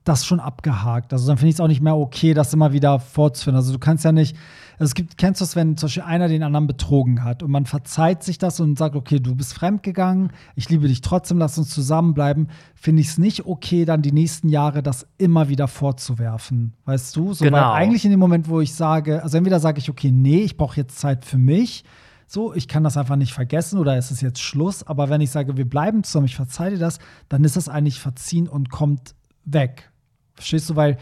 [0.05, 1.12] das schon abgehakt.
[1.12, 3.57] Also dann finde ich es auch nicht mehr okay, das immer wieder fortzuführen.
[3.57, 4.36] Also du kannst ja nicht,
[4.78, 7.50] also es gibt, kennst du es, wenn zum Beispiel einer den anderen betrogen hat und
[7.50, 11.57] man verzeiht sich das und sagt, okay, du bist fremdgegangen, ich liebe dich trotzdem, lass
[11.57, 16.74] uns zusammenbleiben, finde ich es nicht okay, dann die nächsten Jahre das immer wieder fortzuwerfen.
[16.84, 17.32] Weißt du?
[17.32, 17.59] So, genau.
[17.59, 20.57] Weil eigentlich in dem Moment, wo ich sage, also entweder sage ich, okay, nee, ich
[20.57, 21.84] brauche jetzt Zeit für mich,
[22.26, 25.30] so, ich kann das einfach nicht vergessen oder ist es jetzt Schluss, aber wenn ich
[25.30, 26.98] sage, wir bleiben zusammen, ich verzeihe dir das,
[27.28, 29.91] dann ist das eigentlich verziehen und kommt weg.
[30.35, 30.76] Verstehst du?
[30.76, 30.99] Weil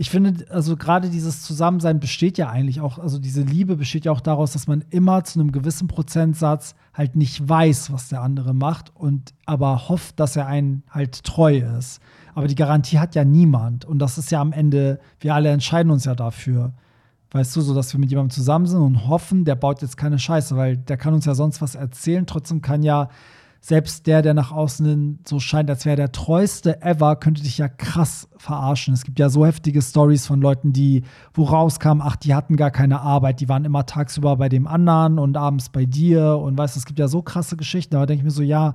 [0.00, 4.12] ich finde, also gerade dieses Zusammensein besteht ja eigentlich auch, also diese Liebe besteht ja
[4.12, 8.54] auch daraus, dass man immer zu einem gewissen Prozentsatz halt nicht weiß, was der andere
[8.54, 12.00] macht und aber hofft, dass er einen halt treu ist.
[12.36, 15.90] Aber die Garantie hat ja niemand und das ist ja am Ende, wir alle entscheiden
[15.90, 16.72] uns ja dafür.
[17.32, 20.20] Weißt du, so dass wir mit jemandem zusammen sind und hoffen, der baut jetzt keine
[20.20, 22.24] Scheiße, weil der kann uns ja sonst was erzählen.
[22.24, 23.10] Trotzdem kann ja
[23.60, 27.58] selbst der, der nach außen hin so scheint, als wäre der treueste ever, könnte dich
[27.58, 28.94] ja krass verarschen.
[28.94, 31.02] Es gibt ja so heftige Stories von Leuten, die,
[31.34, 35.18] wo rauskam, ach, die hatten gar keine Arbeit, die waren immer tagsüber bei dem anderen
[35.18, 38.20] und abends bei dir und weißt du, es gibt ja so krasse Geschichten, aber denke
[38.20, 38.74] ich mir so, ja,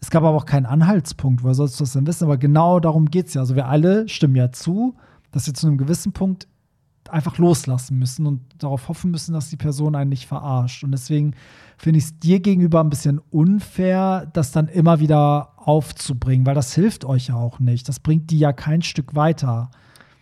[0.00, 2.24] es gab aber auch keinen Anhaltspunkt, woher sollst du das denn wissen?
[2.24, 3.40] Aber genau darum geht es ja.
[3.40, 4.96] Also wir alle stimmen ja zu,
[5.30, 6.46] dass wir zu einem gewissen Punkt
[7.10, 10.84] einfach loslassen müssen und darauf hoffen müssen, dass die Person einen nicht verarscht.
[10.84, 11.34] Und deswegen
[11.76, 16.74] finde ich es dir gegenüber ein bisschen unfair, das dann immer wieder aufzubringen, weil das
[16.74, 17.88] hilft euch ja auch nicht.
[17.88, 19.70] Das bringt die ja kein Stück weiter.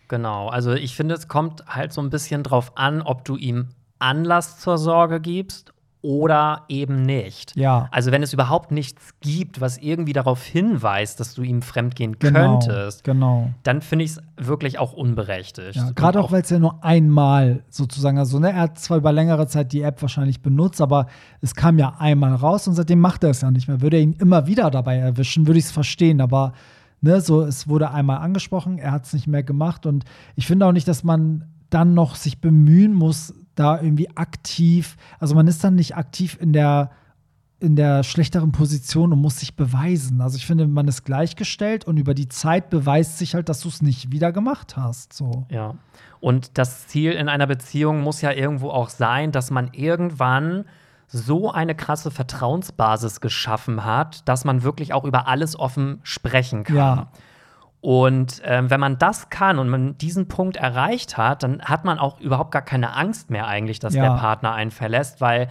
[0.09, 3.68] Genau, also ich finde, es kommt halt so ein bisschen drauf an, ob du ihm
[3.99, 5.72] Anlass zur Sorge gibst
[6.03, 7.57] oder eben nicht.
[7.57, 7.88] Ja.
[7.92, 12.59] Also wenn es überhaupt nichts gibt, was irgendwie darauf hinweist, dass du ihm fremdgehen genau,
[12.59, 13.50] könntest, genau.
[13.62, 15.76] dann finde ich es wirklich auch unberechtigt.
[15.76, 19.12] Ja, Gerade auch, weil es ja nur einmal sozusagen, also ne, er hat zwar über
[19.12, 21.07] längere Zeit die App wahrscheinlich benutzt, aber
[21.40, 23.80] es kam ja einmal raus und seitdem macht er es ja nicht mehr.
[23.80, 26.53] Würde er ihn immer wieder dabei erwischen, würde ich es verstehen, aber
[27.00, 30.66] ne, so, es wurde einmal angesprochen, er hat es nicht mehr gemacht und ich finde
[30.66, 35.62] auch nicht, dass man dann noch sich bemühen muss, da irgendwie aktiv, also man ist
[35.62, 36.90] dann nicht aktiv in der
[37.62, 40.20] in der schlechteren Position und muss sich beweisen.
[40.20, 43.68] Also ich finde, man ist gleichgestellt und über die Zeit beweist sich halt, dass du
[43.68, 45.12] es nicht wieder gemacht hast.
[45.12, 45.46] So.
[45.48, 45.76] Ja.
[46.18, 50.64] Und das Ziel in einer Beziehung muss ja irgendwo auch sein, dass man irgendwann
[51.07, 56.76] so eine krasse Vertrauensbasis geschaffen hat, dass man wirklich auch über alles offen sprechen kann.
[56.76, 57.09] Ja.
[57.83, 61.99] Und ähm, wenn man das kann und man diesen Punkt erreicht hat, dann hat man
[61.99, 64.05] auch überhaupt gar keine Angst mehr eigentlich, dass ja.
[64.05, 65.49] der Partner einen verlässt, weil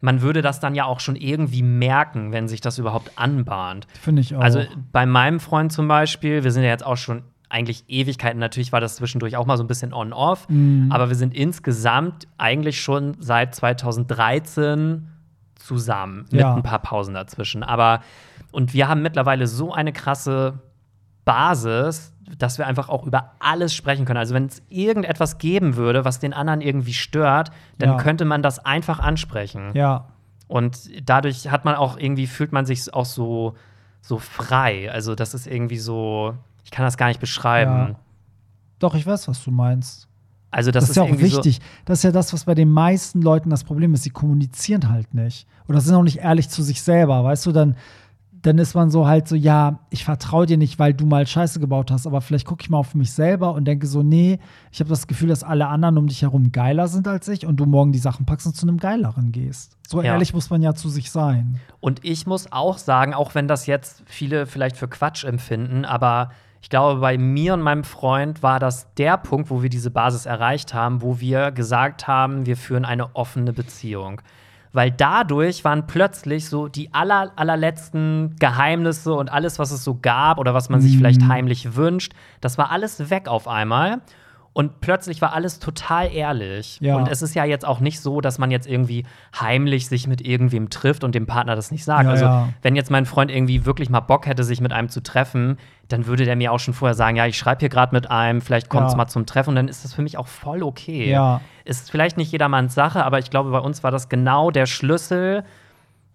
[0.00, 3.88] man würde das dann ja auch schon irgendwie merken, wenn sich das überhaupt anbahnt.
[4.00, 4.40] Finde ich auch.
[4.40, 4.62] Also
[4.92, 8.80] bei meinem Freund zum Beispiel, wir sind ja jetzt auch schon eigentlich Ewigkeiten, natürlich war
[8.80, 10.86] das zwischendurch auch mal so ein bisschen on-off, mhm.
[10.92, 15.08] aber wir sind insgesamt eigentlich schon seit 2013
[15.56, 16.54] zusammen, mit ja.
[16.54, 17.64] ein paar Pausen dazwischen.
[17.64, 18.02] Aber
[18.52, 20.60] und wir haben mittlerweile so eine krasse
[21.24, 24.18] Basis, dass wir einfach auch über alles sprechen können.
[24.18, 27.96] Also wenn es irgendetwas geben würde, was den anderen irgendwie stört, dann ja.
[27.96, 29.70] könnte man das einfach ansprechen.
[29.74, 30.06] Ja.
[30.52, 33.54] Und dadurch hat man auch irgendwie, fühlt man sich auch so,
[34.02, 34.92] so frei.
[34.92, 37.72] Also, das ist irgendwie so, ich kann das gar nicht beschreiben.
[37.72, 37.94] Ja.
[38.78, 40.08] Doch, ich weiß, was du meinst.
[40.50, 41.60] Also, das, Das, ist ja auch wichtig.
[41.86, 44.02] Das ist ja das, was bei den meisten Leuten das Problem ist.
[44.02, 45.46] Sie kommunizieren halt nicht.
[45.68, 47.24] Oder sind auch nicht ehrlich zu sich selber.
[47.24, 47.76] Weißt du, dann,
[48.42, 51.60] dann ist man so halt so, ja, ich vertraue dir nicht, weil du mal Scheiße
[51.60, 52.06] gebaut hast.
[52.06, 54.40] Aber vielleicht gucke ich mal auf mich selber und denke so, nee,
[54.72, 57.56] ich habe das Gefühl, dass alle anderen um dich herum geiler sind als ich und
[57.56, 59.76] du morgen die Sachen packst und zu einem geileren gehst.
[59.88, 60.14] So Ja.
[60.14, 61.60] ehrlich muss man ja zu sich sein.
[61.80, 66.30] Und ich muss auch sagen, auch wenn das jetzt viele vielleicht für Quatsch empfinden, aber
[66.62, 70.26] ich glaube, bei mir und meinem Freund war das der Punkt, wo wir diese Basis
[70.26, 74.20] erreicht haben, wo wir gesagt haben, wir führen eine offene Beziehung.
[74.72, 80.38] Weil dadurch waren plötzlich so die aller, allerletzten Geheimnisse und alles, was es so gab
[80.38, 84.00] oder was man sich vielleicht heimlich wünscht, das war alles weg auf einmal.
[84.54, 86.78] Und plötzlich war alles total ehrlich.
[86.80, 86.96] Ja.
[86.96, 89.06] Und es ist ja jetzt auch nicht so, dass man jetzt irgendwie
[89.38, 92.04] heimlich sich mit irgendwem trifft und dem Partner das nicht sagt.
[92.04, 92.48] Ja, also, ja.
[92.60, 95.56] wenn jetzt mein Freund irgendwie wirklich mal Bock hätte, sich mit einem zu treffen,
[95.88, 98.42] dann würde der mir auch schon vorher sagen, ja, ich schreibe hier gerade mit einem,
[98.42, 101.10] vielleicht kommt es mal zum Treffen und dann ist das für mich auch voll okay.
[101.10, 101.40] Ja.
[101.64, 105.44] Ist vielleicht nicht jedermanns Sache, aber ich glaube, bei uns war das genau der Schlüssel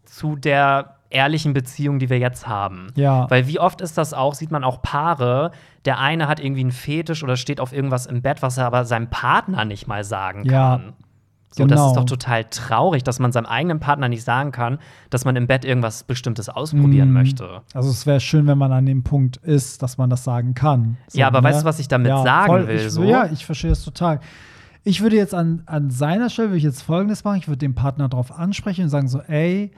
[0.05, 2.87] zu der ehrlichen Beziehung, die wir jetzt haben.
[2.95, 3.29] Ja.
[3.29, 5.51] Weil wie oft ist das auch, sieht man auch Paare,
[5.85, 8.85] der eine hat irgendwie einen Fetisch oder steht auf irgendwas im Bett, was er aber
[8.85, 10.77] seinem Partner nicht mal sagen Ja.
[10.77, 10.93] kann.
[11.49, 11.87] So, das Genau.
[11.87, 14.79] ist doch total traurig, dass man seinem eigenen Partner nicht sagen kann,
[15.09, 17.13] dass man im Bett irgendwas Bestimmtes ausprobieren Mhm.
[17.13, 17.61] möchte.
[17.73, 20.97] Also es wäre schön, wenn man an dem Punkt ist, dass man das sagen kann.
[21.07, 23.01] So, Ja, aber weißt du, was ich damit sagen will, Ich, so?
[23.03, 24.19] Ja, ich verstehe das total.
[24.83, 27.75] Ich würde jetzt an, an seiner Stelle würde ich jetzt Folgendes machen: Ich würde den
[27.75, 29.71] Partner darauf ansprechen und sagen so, ey,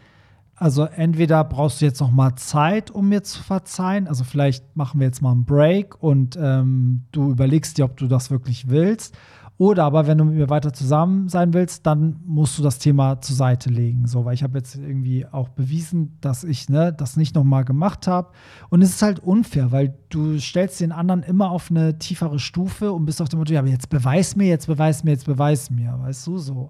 [0.59, 4.07] also entweder brauchst du jetzt noch mal Zeit, um mir zu verzeihen.
[4.07, 8.07] Also vielleicht machen wir jetzt mal einen Break und ähm, du überlegst dir, ob du
[8.07, 9.17] das wirklich willst.
[9.57, 13.19] Oder aber, wenn du mit mir weiter zusammen sein willst, dann musst du das Thema
[13.19, 14.07] zur Seite legen.
[14.07, 18.07] So, weil ich habe jetzt irgendwie auch bewiesen, dass ich ne, das nicht nochmal gemacht
[18.07, 18.29] habe.
[18.69, 22.93] Und es ist halt unfair, weil du stellst den anderen immer auf eine tiefere Stufe
[22.93, 25.69] und bist auf dem Motto, ja, aber jetzt beweis mir, jetzt beweis mir, jetzt beweis
[25.69, 25.93] mir.
[25.99, 26.69] Weißt du, so.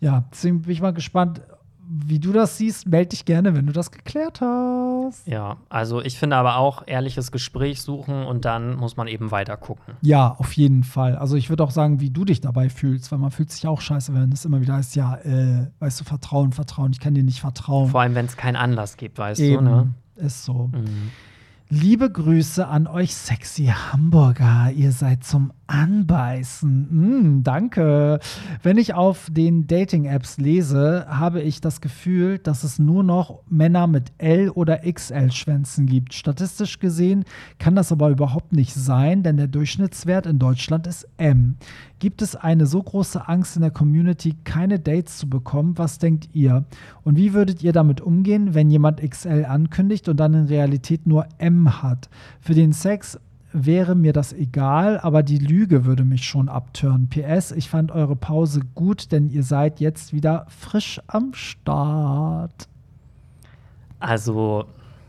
[0.00, 1.42] Ja, deswegen bin ich mal gespannt,
[1.94, 2.86] wie du das siehst.
[2.88, 5.26] Meld dich gerne, wenn du das geklärt hast.
[5.26, 9.56] Ja, also ich finde aber auch ehrliches Gespräch suchen und dann muss man eben weiter
[9.56, 9.94] gucken.
[10.00, 11.16] Ja, auf jeden Fall.
[11.16, 13.80] Also ich würde auch sagen, wie du dich dabei fühlst, weil man fühlt sich auch
[13.80, 17.24] scheiße, wenn es immer wieder heißt, ja, äh, weißt du, Vertrauen, Vertrauen, ich kann dir
[17.24, 17.90] nicht vertrauen.
[17.90, 19.94] Vor allem, wenn es keinen Anlass gibt, weißt Eben, du, ne?
[20.16, 20.70] ist so.
[20.72, 21.10] Mhm.
[21.74, 24.70] Liebe Grüße an euch sexy Hamburger.
[24.76, 27.38] Ihr seid zum Anbeißen.
[27.38, 28.20] Mm, danke.
[28.62, 33.86] Wenn ich auf den Dating-Apps lese, habe ich das Gefühl, dass es nur noch Männer
[33.86, 36.12] mit L- oder XL-Schwänzen gibt.
[36.12, 37.24] Statistisch gesehen
[37.58, 41.56] kann das aber überhaupt nicht sein, denn der Durchschnittswert in Deutschland ist M.
[42.00, 45.78] Gibt es eine so große Angst in der Community, keine Dates zu bekommen?
[45.78, 46.64] Was denkt ihr?
[47.04, 51.28] Und wie würdet ihr damit umgehen, wenn jemand XL ankündigt und dann in Realität nur
[51.38, 52.08] M hat?
[52.40, 53.18] Für den Sex
[53.52, 57.08] wäre mir das egal, aber die Lüge würde mich schon abtören.
[57.08, 62.68] PS, ich fand eure Pause gut, denn ihr seid jetzt wieder frisch am Start.
[63.98, 64.64] Also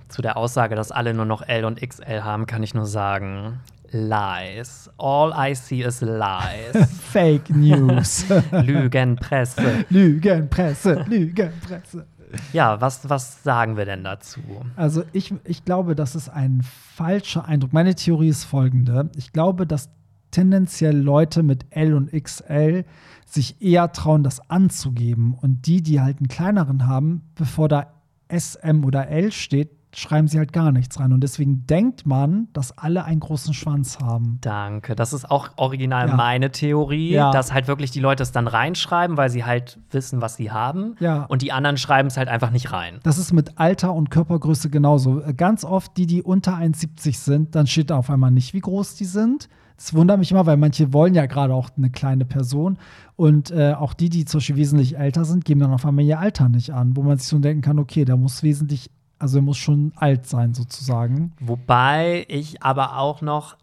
[0.09, 3.59] zu der Aussage, dass alle nur noch L und XL haben, kann ich nur sagen,
[3.93, 4.89] Lies.
[4.97, 6.89] All I see is lies.
[7.11, 8.25] Fake News.
[8.51, 9.85] Lügenpresse.
[9.89, 12.07] Lügenpresse, Lügenpresse.
[12.51, 14.39] Ja, was, was sagen wir denn dazu?
[14.75, 17.73] Also ich, ich glaube, das ist ein falscher Eindruck.
[17.73, 19.09] Meine Theorie ist folgende.
[19.15, 19.89] Ich glaube, dass
[20.31, 22.85] tendenziell Leute mit L und XL
[23.25, 25.35] sich eher trauen, das anzugeben.
[25.39, 27.93] Und die, die halt einen kleineren haben, bevor da
[28.29, 31.13] SM oder L steht, schreiben sie halt gar nichts rein.
[31.13, 34.39] Und deswegen denkt man, dass alle einen großen Schwanz haben.
[34.41, 34.95] Danke.
[34.95, 36.15] Das ist auch original Ja.
[36.15, 37.31] meine Theorie, Ja.
[37.31, 40.95] dass halt wirklich die Leute es dann reinschreiben, weil sie halt wissen, was sie haben.
[40.99, 41.23] Ja.
[41.25, 42.99] Und die anderen schreiben es halt einfach nicht rein.
[43.03, 45.21] Das ist mit Alter und Körpergröße genauso.
[45.37, 48.95] Ganz oft die, die unter 1,70 sind, dann steht da auf einmal nicht, wie groß
[48.95, 49.49] die sind.
[49.75, 52.77] Das wundert mich immer, weil manche wollen ja gerade auch eine kleine Person.
[53.15, 56.19] Und äh, auch die, die zum Beispiel wesentlich älter sind, geben dann auf einmal ihr
[56.19, 58.91] Alter nicht an, wo man sich so denken kann, okay, der muss wesentlich,
[59.23, 61.31] also er muss schon alt sein sozusagen.
[61.39, 63.55] Wobei ich aber auch noch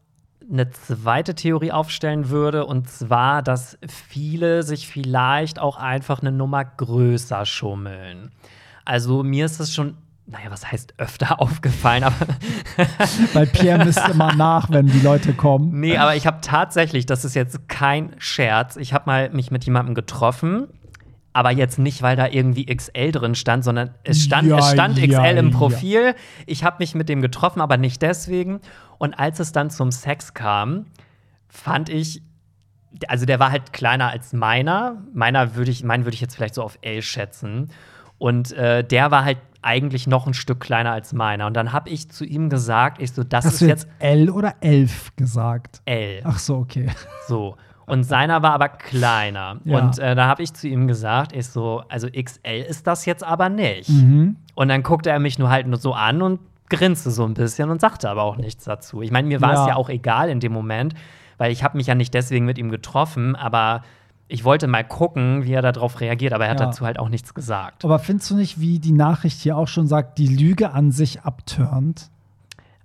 [0.50, 6.64] eine zweite Theorie aufstellen würde, und zwar, dass viele sich vielleicht auch einfach eine Nummer
[6.64, 8.30] größer schummeln.
[8.86, 12.16] Also mir ist es schon, naja, was heißt öfter aufgefallen, aber
[13.34, 15.78] Weil Pierre misst immer nach, wenn die Leute kommen.
[15.78, 19.66] nee, aber ich habe tatsächlich, das ist jetzt kein Scherz, ich habe mal mich mit
[19.66, 20.68] jemandem getroffen.
[21.32, 24.98] Aber jetzt nicht, weil da irgendwie XL drin stand, sondern es stand, Ja, es stand
[24.98, 25.56] ja, XL im ja.
[25.56, 26.14] Profil.
[26.46, 28.60] Ich habe mich mit dem getroffen, aber nicht deswegen.
[28.98, 30.86] Und als es dann zum Sex kam,
[31.48, 32.22] fand ich,
[33.06, 34.96] also der war halt kleiner als meiner.
[35.14, 37.70] Meiner würde ich, meinen würde ich jetzt vielleicht so auf L schätzen.
[38.18, 41.46] Und äh, der war halt eigentlich noch ein Stück kleiner als meiner.
[41.46, 43.92] Und dann habe ich zu ihm gesagt, ich so, das Hast ist du jetzt jetzt
[43.98, 45.80] L oder elf gesagt?
[45.84, 46.22] L.
[46.24, 46.88] Ach so, okay.
[47.28, 47.56] So.
[47.86, 49.56] Und seiner war aber kleiner.
[49.64, 49.78] Ja.
[49.78, 53.24] Und äh, da habe ich zu ihm gesagt, ich so, also XL ist das jetzt
[53.24, 53.88] aber nicht.
[53.88, 54.36] Mhm.
[54.54, 57.68] Und dann guckte er mich nur halt nur so an und grinste so ein bisschen
[57.70, 59.02] und sagte aber auch nichts dazu.
[59.02, 59.62] Ich meine, mir war Ja.
[59.62, 60.94] es ja auch egal in dem Moment,
[61.36, 63.82] weil ich habe mich ja nicht deswegen mit ihm getroffen, aber
[64.28, 66.66] ich wollte mal gucken, wie er darauf reagiert, aber er hat Ja.
[66.66, 67.84] dazu halt auch nichts gesagt.
[67.84, 71.22] Aber findest du nicht, wie die Nachricht hier auch schon sagt, die Lüge an sich
[71.22, 72.08] abturnt?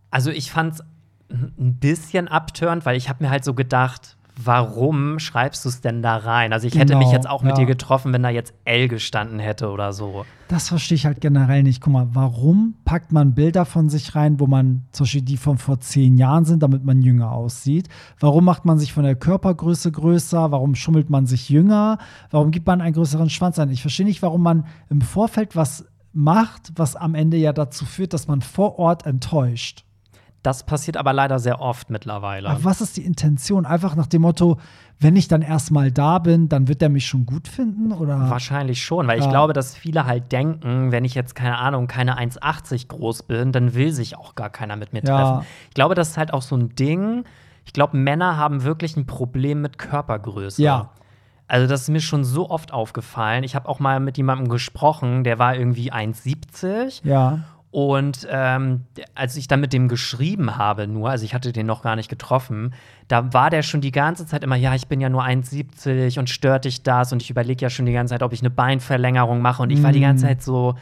[0.09, 0.83] Also ich fand es
[1.29, 6.01] ein bisschen abtörend, weil ich habe mir halt so gedacht, warum schreibst du es denn
[6.01, 6.53] da rein?
[6.53, 7.63] Also ich hätte Genau, mich jetzt auch mit ja.
[7.63, 10.25] dir getroffen, wenn da jetzt L gestanden hätte oder so.
[10.47, 11.81] Das verstehe ich halt generell nicht.
[11.81, 15.57] Guck mal, warum packt man Bilder von sich rein, wo man zum Beispiel die von
[15.57, 17.87] vor zehn Jahren sind, damit man jünger aussieht?
[18.19, 20.51] Warum macht man sich von der Körpergröße größer?
[20.51, 21.97] Warum schummelt man sich jünger?
[22.29, 23.71] Warum gibt man einen größeren Schwanz ein?
[23.71, 28.13] Ich verstehe nicht, warum man im Vorfeld was macht, was am Ende ja dazu führt,
[28.13, 29.84] dass man vor Ort enttäuscht.
[30.45, 32.49] Das passiert aber leider sehr oft mittlerweile.
[32.49, 33.65] Aber was ist die Intention?
[33.65, 34.57] Einfach nach dem Motto,
[34.99, 37.91] wenn ich dann erstmal da bin, dann wird er mich schon gut finden?
[37.91, 38.29] Oder?
[38.29, 39.31] Wahrscheinlich schon, weil ich Ja.
[39.31, 43.73] glaube, dass viele halt denken, wenn ich jetzt, keine Ahnung, keine 1,80 groß bin, dann
[43.73, 45.15] will sich auch gar keiner mit mir Ja.
[45.17, 45.45] treffen.
[45.69, 47.23] Ich glaube, das ist halt auch so ein Ding.
[47.65, 50.61] Ich glaube, Männer haben wirklich ein Problem mit Körpergröße.
[50.61, 50.91] Ja.
[51.47, 53.43] Also, das ist mir schon so oft aufgefallen.
[53.43, 57.01] Ich habe auch mal mit jemandem gesprochen, der war irgendwie 1,70.
[57.03, 57.39] Ja.
[57.75, 58.83] Und ähm,
[59.15, 62.07] als ich dann mit dem geschrieben habe, nur, also ich hatte den noch gar nicht
[62.07, 62.73] getroffen,
[63.09, 66.29] da war der schon die ganze Zeit immer, ja, ich bin ja nur 1,70 und
[66.29, 69.41] stört dich das und ich überlege ja schon die ganze Zeit, ob ich eine Beinverlängerung
[69.41, 69.61] mache.
[69.61, 70.27] Und ich war die ganze Mm.
[70.29, 70.75] Zeit so,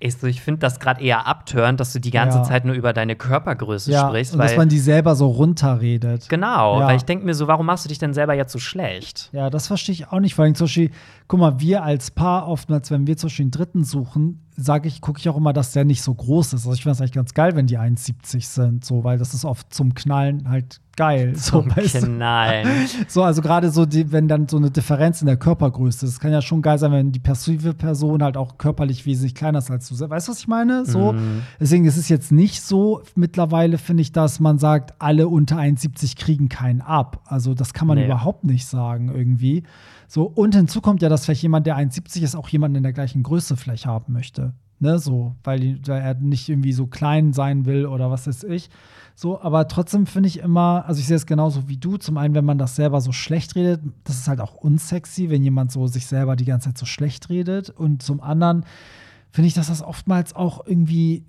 [0.00, 2.42] ich, so, ich finde das gerade eher abtörend, dass du die ganze Ja.
[2.42, 4.32] Zeit nur über deine Körpergröße Ja, sprichst.
[4.34, 6.28] und dass weil, man die selber so runterredet.
[6.28, 6.88] genau, Ja.
[6.88, 9.30] weil ich denke mir so, warum machst du dich denn selber jetzt so schlecht?
[9.32, 10.34] Ja, das verstehe ich auch nicht.
[10.34, 10.90] Vor allem zum Beispiel,
[11.28, 15.00] guck mal, wir als Paar oftmals, wenn wir zum Beispiel einen Dritten suchen, sage ich,
[15.02, 16.64] gucke ich auch immer, dass der nicht so groß ist.
[16.64, 19.44] Also ich finde es eigentlich ganz geil, wenn die 1,70 sind, so, weil das ist
[19.44, 21.34] oft zum Knallen halt geil.
[21.36, 21.82] So, Zum du?
[21.82, 22.66] Knallen.
[23.08, 26.20] so also gerade so, die, wenn dann so eine Differenz in der Körpergröße ist, das
[26.20, 29.70] kann ja schon geil sein, wenn die passive Person halt auch körperlich wesentlich kleiner ist
[29.70, 30.08] als du.
[30.08, 30.86] Weißt du, was ich meine?
[30.86, 31.42] So, Mhm.
[31.60, 36.16] deswegen ist es jetzt nicht so mittlerweile, finde ich, dass man sagt, alle unter 1,70
[36.16, 37.20] kriegen keinen ab.
[37.26, 38.06] Also das kann man Nee.
[38.06, 39.64] überhaupt nicht sagen irgendwie.
[40.08, 42.92] So, und hinzu kommt ja, dass vielleicht jemand, der 1,70 ist, auch jemanden in der
[42.92, 44.54] gleichen Größe vielleicht haben möchte.
[44.78, 48.68] Ne, so, weil, weil er nicht irgendwie so klein sein will oder was weiß ich.
[49.14, 51.96] So, aber trotzdem finde ich immer, also ich sehe es genauso wie du.
[51.96, 55.42] Zum einen, wenn man das selber so schlecht redet, das ist halt auch unsexy, wenn
[55.42, 57.70] jemand so sich selber die ganze Zeit so schlecht redet.
[57.70, 58.66] Und zum anderen
[59.30, 61.24] finde ich, dass das oftmals auch irgendwie,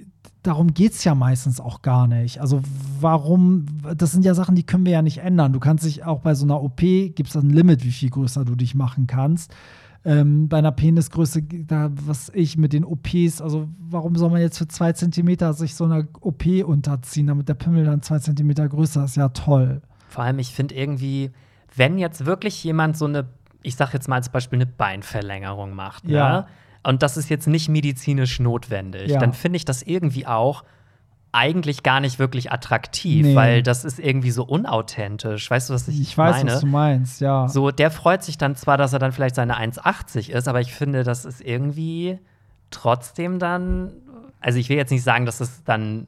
[0.48, 2.40] darum geht es ja meistens auch gar nicht.
[2.42, 2.62] Also
[3.00, 5.54] warum, das sind ja Sachen, die können wir ja nicht ändern.
[5.54, 8.46] Du kannst dich auch bei so einer OP, gibt es ein Limit, wie viel größer
[8.46, 9.54] du dich machen kannst.
[10.06, 14.58] Ähm, bei einer Penisgröße, da, was ich mit den OPs, also warum soll man jetzt
[14.58, 19.04] für zwei Zentimeter sich so einer OP unterziehen, damit der Pimmel dann zwei Zentimeter größer
[19.04, 19.18] ist?
[19.18, 19.82] Ja, toll.
[20.08, 21.32] Vor allem, ich finde irgendwie,
[21.76, 23.26] wenn jetzt wirklich jemand so eine,
[23.64, 26.30] ich sag jetzt mal als Beispiel, eine Beinverlängerung macht, Ja.
[26.42, 26.46] ne?
[26.88, 29.20] Und das ist jetzt nicht medizinisch notwendig, Ja.
[29.20, 30.64] dann finde ich das irgendwie auch
[31.34, 33.36] eigentlich gar nicht wirklich attraktiv, Nee.
[33.36, 35.52] weil das ist irgendwie so unauthentisch.
[35.52, 36.52] Weißt du, was ich, Ich weiß, meine?
[36.54, 37.48] was du meinst, ja.
[37.50, 40.74] So, der freut sich dann zwar, dass er dann vielleicht seine 1,80 ist, aber ich
[40.74, 42.18] finde, das ist irgendwie
[42.72, 43.92] trotzdem dann.
[44.40, 46.08] Also, ich will jetzt nicht sagen, dass es dann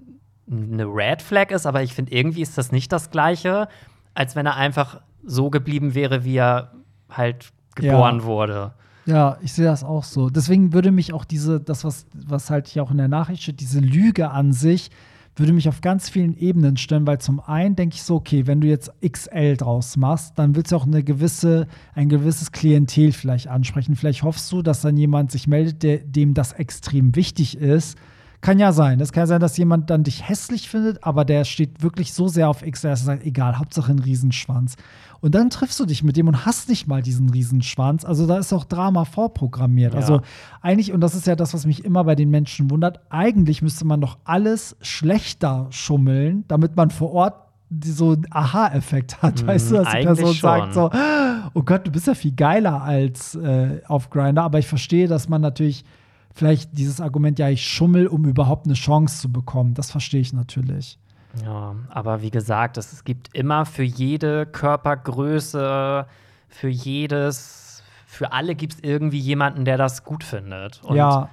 [0.50, 3.68] eine Red Flag ist, aber ich finde, irgendwie ist das nicht das Gleiche,
[4.14, 6.72] als wenn er einfach so geblieben wäre, wie er
[7.10, 8.24] halt geboren Ja.
[8.24, 8.72] wurde.
[9.06, 10.30] Ja, ich sehe das auch so.
[10.30, 13.60] Deswegen würde mich auch diese, das, was, was halt hier auch in der Nachricht steht,
[13.60, 14.92] diese Lüge an sich,
[15.40, 18.62] würde mich auf ganz vielen Ebenen stellen, weil zum einen denke ich so, okay, wenn
[18.62, 23.48] du jetzt XL draus machst, dann willst du auch eine gewisse, ein gewisses Klientel vielleicht
[23.48, 23.96] ansprechen.
[23.96, 27.98] Vielleicht hoffst du, dass dann jemand sich meldet, der, dem das extrem wichtig ist.
[28.42, 29.02] Kann ja sein.
[29.02, 32.28] Es kann ja sein, dass jemand dann dich hässlich findet, aber der steht wirklich so
[32.28, 34.76] sehr auf XL, dass er sagt, egal, Hauptsache ein Riesenschwanz.
[35.22, 38.06] Und dann triffst du dich mit dem und hast nicht mal diesen Riesenschwanz.
[38.06, 39.94] Also da ist auch Drama vorprogrammiert.
[39.94, 40.00] Ja.
[40.00, 40.22] Also
[40.62, 43.86] eigentlich, und das ist ja das, was mich immer bei den Menschen wundert, eigentlich müsste
[43.86, 47.36] man doch alles schlechter schummeln, damit man vor Ort
[47.84, 49.44] so einen Aha-Effekt hat.
[49.44, 51.52] Mhm, weißt du, dass die Person sagt so, schon.
[51.54, 54.44] oh Gott, du bist ja viel geiler als äh, auf Grinder.
[54.44, 55.86] Aber ich verstehe, dass man natürlich
[56.34, 59.74] vielleicht dieses Argument, ja, ich schummel, um überhaupt eine Chance zu bekommen.
[59.74, 60.98] Das verstehe ich natürlich.
[61.44, 66.08] Ja, aber wie gesagt, es, gibt immer für jede Körpergröße,
[66.48, 70.84] für jedes, für alle gibt es irgendwie jemanden, der das gut findet.
[70.84, 71.30] Und ja,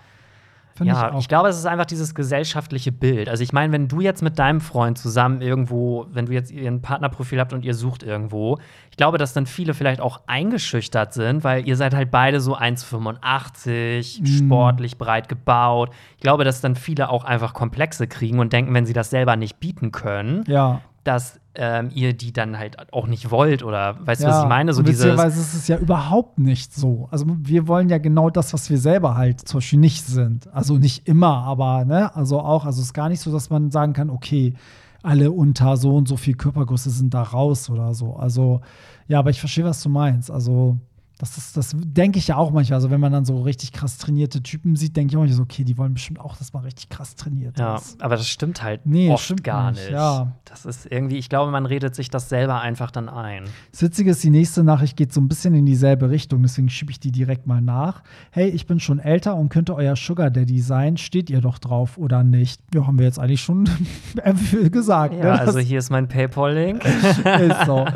[0.76, 3.28] Finde ja, ich ich glaube, es ist einfach dieses gesellschaftliche Bild.
[3.28, 6.82] Also ich meine, wenn du jetzt mit deinem Freund zusammen irgendwo, wenn du jetzt ein
[6.82, 8.58] Partnerprofil habt und ihr sucht irgendwo,
[8.90, 12.54] ich glaube, dass dann viele vielleicht auch eingeschüchtert sind, weil ihr seid halt beide so
[12.56, 14.26] 1,85, Mhm.
[14.26, 15.90] sportlich breit gebaut.
[16.16, 19.36] Ich glaube, dass dann viele auch einfach Komplexe kriegen und denken, wenn sie das selber
[19.36, 20.80] nicht bieten können, ja.
[21.04, 24.72] dass ähm, ihr die dann halt auch nicht wollt oder weißt du, was ich meine?
[24.72, 27.08] So beziehungsweise ist es ja überhaupt nicht so.
[27.10, 30.52] Also wir wollen ja genau das, was wir selber halt zum Beispiel nicht sind.
[30.52, 33.70] Also nicht immer, aber ne, also auch, also es ist gar nicht so, dass man
[33.70, 34.54] sagen kann, okay,
[35.02, 38.14] alle unter so und so viel Körpergröße sind da raus oder so.
[38.14, 38.60] Also
[39.08, 40.30] ja, aber ich verstehe, was du meinst.
[40.30, 40.78] Also
[41.18, 42.76] das ist, das denke ich ja auch manchmal.
[42.76, 45.42] Also wenn man dann so richtig krass trainierte Typen sieht, denke ich auch manchmal so,
[45.44, 48.02] okay, die wollen bestimmt auch, dass man richtig krass trainiert Ja, ist.
[48.02, 49.92] aber das stimmt halt Nee, oft stimmt gar nicht, nicht.
[49.92, 50.32] ja.
[50.44, 53.44] Das ist irgendwie, ich glaube, man redet sich das selber einfach dann ein.
[53.72, 56.90] Das Witzige ist, die nächste Nachricht geht so ein bisschen in dieselbe Richtung, deswegen schiebe
[56.90, 58.02] ich die direkt mal nach.
[58.30, 60.96] Hey, ich bin schon älter und könnte euer Sugar Daddy sein.
[60.98, 62.60] Steht ihr doch drauf oder nicht?
[62.74, 63.68] Ja, haben wir jetzt eigentlich schon
[64.70, 65.14] gesagt.
[65.14, 65.40] Ja, ne?
[65.40, 66.84] Also hier ist mein PayPal-Link.
[66.84, 67.86] ist so.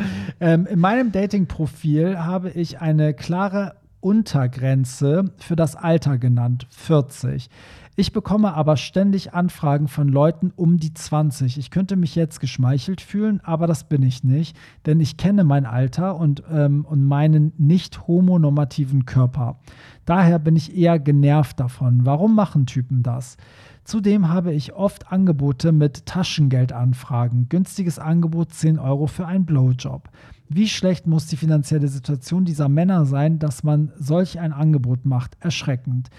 [0.40, 7.50] ähm, in meinem Dating-Profil habe ich eine klare Untergrenze für das Alter genannt, 40.
[7.96, 11.58] Ich bekomme aber ständig Anfragen von Leuten um die 20.
[11.58, 14.56] Ich könnte mich jetzt geschmeichelt fühlen, aber das bin ich nicht,
[14.86, 19.58] denn ich kenne mein Alter und, ähm, und meinen nicht homonormativen Körper.
[20.06, 22.06] Daher bin ich eher genervt davon.
[22.06, 23.36] Warum machen Typen das?
[23.84, 27.50] Zudem habe ich oft Angebote mit Taschengeldanfragen.
[27.50, 30.08] Günstiges Angebot 10 Euro für einen Blowjob.
[30.52, 35.36] Wie schlecht muss die finanzielle Situation dieser Männer sein, dass man solch ein Angebot macht?
[35.38, 36.10] Erschreckend.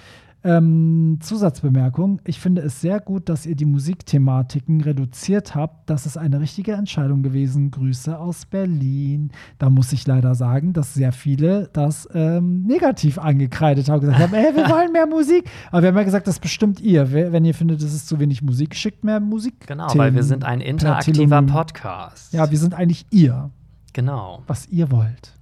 [0.43, 5.89] Ähm, Zusatzbemerkung: Ich finde es sehr gut, dass ihr die Musikthematiken reduziert habt.
[5.89, 7.71] Das ist eine richtige Entscheidung gewesen.
[7.71, 9.31] Grüße aus Berlin.
[9.59, 13.99] Da muss ich leider sagen, dass sehr viele das ähm, negativ angekreidet haben.
[13.99, 15.43] Gesagt haben: Ey, wir wollen mehr Musik.
[15.71, 17.11] Aber wir haben ja gesagt, das bestimmt ihr.
[17.11, 19.67] Wenn ihr findet, es ist zu wenig Musik, schickt mehr Musik.
[19.67, 21.41] Genau, weil wir sind ein interaktiver.
[21.41, 22.33] Podcast.
[22.33, 23.51] Ja, wir sind eigentlich ihr
[23.93, 24.43] genau.
[24.47, 25.33] was ihr wollt.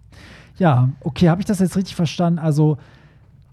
[0.58, 2.40] Ja, okay, habe ich das jetzt richtig verstanden?
[2.40, 2.78] Also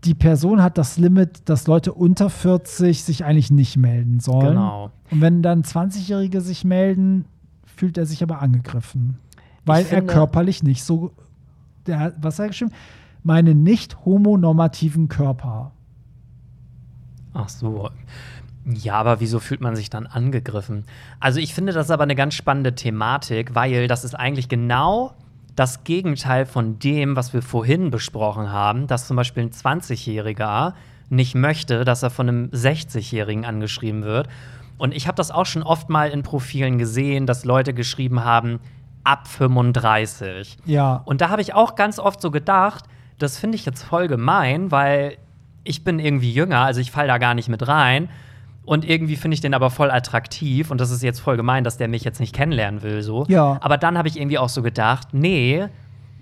[0.05, 4.49] die Person hat das Limit, dass Leute unter 40 sich eigentlich nicht melden sollen.
[4.49, 4.91] Genau.
[5.11, 7.25] Und wenn dann 20-Jährige sich melden,
[7.65, 9.19] fühlt er sich aber angegriffen.
[9.65, 11.13] Weil Ich er körperlich nicht so.
[11.87, 12.73] Der, was hat er geschrieben?
[13.23, 15.73] Meine nicht homonormativen Körper.
[17.35, 17.91] Ach so.
[18.67, 20.85] Ja, aber wieso fühlt man sich dann angegriffen?
[21.21, 25.15] Also ich finde das aber eine ganz spannende Thematik, weil das ist eigentlich genau
[25.55, 30.75] das Gegenteil von dem, was wir vorhin besprochen haben, dass zum Beispiel ein 20-Jähriger
[31.09, 34.29] nicht möchte, dass er von einem 60-Jährigen angeschrieben wird.
[34.79, 38.61] Und ich habe das auch schon oft mal in Profilen gesehen, dass Leute geschrieben haben,
[39.05, 40.59] ab 35.
[40.67, 41.03] Ja.
[41.05, 42.85] Und da habe ich auch ganz oft so gedacht,
[43.19, 45.17] das finde ich jetzt voll gemein, weil
[45.65, 48.09] ich bin irgendwie jünger, also ich falle da gar nicht mit rein.
[48.67, 50.71] Und irgendwie finde ich den aber voll attraktiv.
[50.71, 53.01] Und das ist jetzt voll gemein, dass der mich jetzt nicht kennenlernen will.
[53.03, 53.25] So.
[53.29, 53.59] Ja.
[53.63, 55.65] Aber dann habe ich irgendwie auch so gedacht, nee,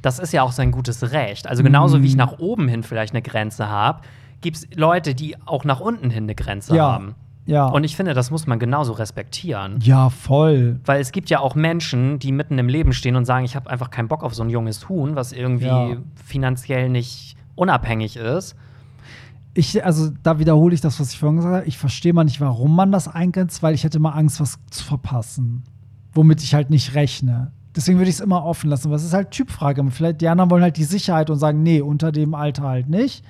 [0.03, 1.47] das ist ja auch sein gutes Recht.
[1.49, 4.03] Also genauso wie ich nach oben hin vielleicht eine Grenze habe,
[4.43, 6.93] gibt es Leute, die auch nach unten hin eine Grenze Ja.
[6.93, 7.15] haben.
[7.47, 7.67] Ja.
[7.67, 9.79] Und ich finde, das muss man genauso respektieren.
[9.83, 10.81] ja, voll.
[10.87, 13.69] Weil es gibt ja auch Menschen, die mitten im Leben stehen und sagen, ich habe
[13.71, 15.97] einfach keinen Bock auf so ein junges Huhn, was irgendwie Ja.
[16.15, 18.57] finanziell nicht unabhängig ist.
[19.55, 21.67] Ich, also da wiederhole ich das, was ich vorhin gesagt habe.
[21.67, 24.85] Ich verstehe mal nicht, warum man das eingrenzt, weil ich hätte mal Angst, was zu
[24.85, 25.63] verpassen.
[26.13, 27.53] Womit ich halt nicht rechne.
[27.77, 28.89] Deswegen würde ich es immer offen lassen.
[28.89, 29.85] Aber ist halt Typfrage.
[29.91, 33.25] Vielleicht die anderen wollen halt die Sicherheit und sagen, nee, unter dem Alter halt nicht.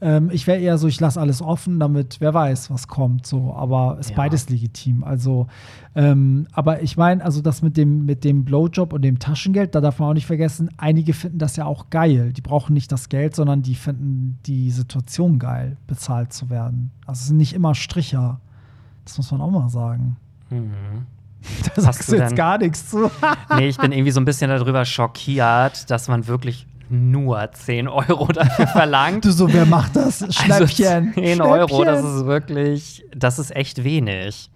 [0.00, 3.26] Ähm, ich wäre eher so, ich lasse alles offen, damit wer weiß, was kommt.
[3.26, 4.16] So, aber ist Ja.
[4.16, 5.02] beides legitim.
[5.04, 5.46] Also,
[5.94, 9.80] ähm, aber ich meine, also das mit dem mit dem Blowjob und dem Taschengeld, da
[9.80, 10.68] darf man auch nicht vergessen.
[10.76, 12.32] Einige finden das ja auch geil.
[12.34, 16.90] Die brauchen nicht das Geld, sondern die finden die Situation geil, bezahlt zu werden.
[17.06, 18.40] Also es sind nicht immer Stricher.
[19.06, 20.16] Das muss man auch mal sagen.
[21.74, 23.08] Da sagst du jetzt gar nichts zu.
[23.56, 28.26] nee, ich bin irgendwie so ein bisschen darüber schockiert, dass man wirklich nur 10 Euro
[28.28, 29.24] dafür verlangt.
[29.24, 30.18] Du so, wer macht das?
[30.34, 31.08] Schnäppchen.
[31.08, 32.16] Also 10 Euro, das Schnäppchen.
[32.16, 34.50] ist wirklich, das ist echt wenig.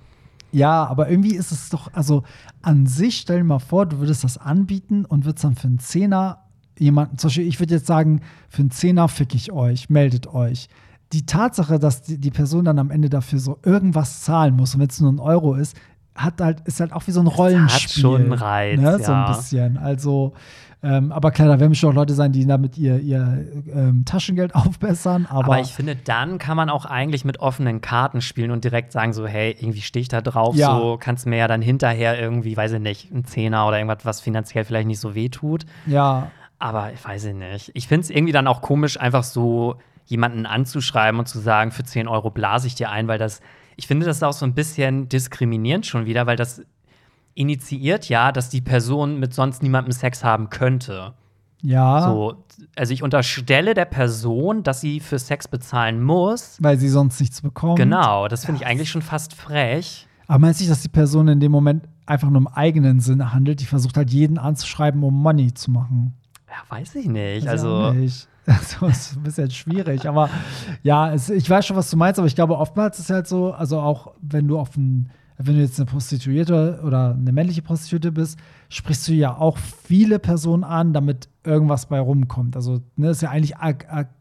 [0.53, 2.25] Ja, aber irgendwie ist es doch, also
[2.63, 5.79] an sich, stell dir mal vor, du würdest das anbieten und würdest dann für einen
[5.79, 6.45] Zehner
[6.79, 10.69] jemanden, zum Beispiel, ich würde jetzt sagen, für einen Zehner fick ich euch, meldet euch.
[11.13, 14.81] Die Tatsache, dass die, die Person dann am Ende dafür so irgendwas zahlen muss, und
[14.81, 15.77] wenn es nur ein Euro ist,
[16.15, 18.03] hat halt, ist halt auch wie so ein Rollenspiel.
[18.03, 18.99] schon einen Reiz, ne?
[18.99, 19.33] So ein ja.
[19.33, 19.77] bisschen.
[19.77, 20.33] Also,
[20.83, 24.55] ähm, aber klar, da werden bestimmt auch Leute sein, die damit ihr, ihr ähm, Taschengeld
[24.55, 25.27] aufbessern.
[25.27, 28.93] Aber, Aber, ich finde, dann kann man auch eigentlich mit offenen Karten spielen und direkt
[28.93, 30.75] sagen so, hey, irgendwie stehe ich da drauf, Ja.
[30.79, 34.21] so kannst mir ja dann hinterher irgendwie, weiß ich nicht, einen Zehner oder irgendwas, was
[34.21, 35.67] finanziell vielleicht nicht so weh tut.
[35.87, 37.71] ja, Aber ich weiß ich nicht.
[37.75, 39.77] Ich finde es irgendwie dann auch komisch, einfach so
[40.07, 43.41] jemanden anzuschreiben und zu sagen, für 10 Euro blase ich dir ein, weil das,
[43.77, 46.63] ich finde das auch so ein bisschen diskriminierend schon wieder, weil das
[47.35, 51.15] initiiert ja, dass die Person mit sonst niemandem Sex haben könnte.
[51.63, 52.03] Ja.
[52.03, 52.45] So,
[52.77, 56.57] also ich unterstelle der Person, dass sie für Sex bezahlen muss.
[56.61, 57.77] Weil sie sonst nichts bekommt.
[57.77, 60.07] Genau, das finde ich eigentlich schon fast frech.
[60.27, 63.33] Aber meinst du nicht, dass die Person in dem Moment einfach nur im eigenen Sinne
[63.33, 63.61] handelt?
[63.61, 66.15] Die versucht halt jeden anzuschreiben, um Money zu machen.
[66.49, 67.45] Ja, weiß ich nicht.
[67.47, 68.27] Weiß Also, nicht.
[68.47, 70.09] Also, ist ein bisschen schwierig.
[70.09, 70.29] Aber
[70.83, 73.29] ja, es, ich weiß schon, was du meinst, aber ich glaube, oftmals ist es halt
[73.29, 75.11] so, also auch wenn du auf ein,
[75.43, 78.39] wenn du jetzt eine Prostituierte oder eine männliche Prostituierte bist,
[78.69, 82.57] sprichst du ja auch viele Personen an, damit irgendwas bei rumkommt.
[82.57, 83.55] Also, ne, ist ja eigentlich,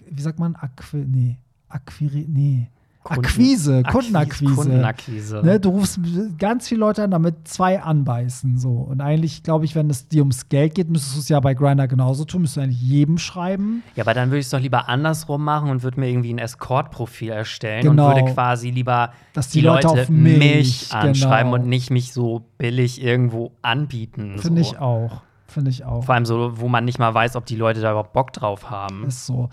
[0.09, 2.69] wie sagt man, Aqu, nee, Acquiri, nee.
[3.01, 4.55] Kunden- Akquise, Akquise, Kundenakquise.
[4.55, 5.41] Kundenakquise.
[5.43, 5.99] Ne, du rufst
[6.37, 8.57] ganz viele Leute an, damit zwei anbeißen.
[8.57, 8.71] So.
[8.71, 11.53] Und eigentlich, glaube ich, wenn es dir ums Geld geht, müsstest du es ja bei
[11.53, 12.41] Grinder genauso tun.
[12.41, 13.83] Müsstest du eigentlich jedem schreiben.
[13.95, 16.39] Ja, aber dann würde ich es doch lieber andersrum machen und würde mir irgendwie ein
[16.39, 18.09] Escort-Profil erstellen Genau.
[18.09, 21.63] und würde quasi lieber Dass die Leute auf mich, anschreiben genau.
[21.63, 24.37] und nicht mich so billig irgendwo anbieten.
[24.39, 24.71] Finde so.
[24.71, 25.21] ich auch.
[25.47, 26.03] Finde ich auch.
[26.03, 28.69] Vor allem so, wo man nicht mal weiß, ob die Leute da überhaupt Bock drauf
[28.69, 29.05] haben.
[29.05, 29.49] Ist so.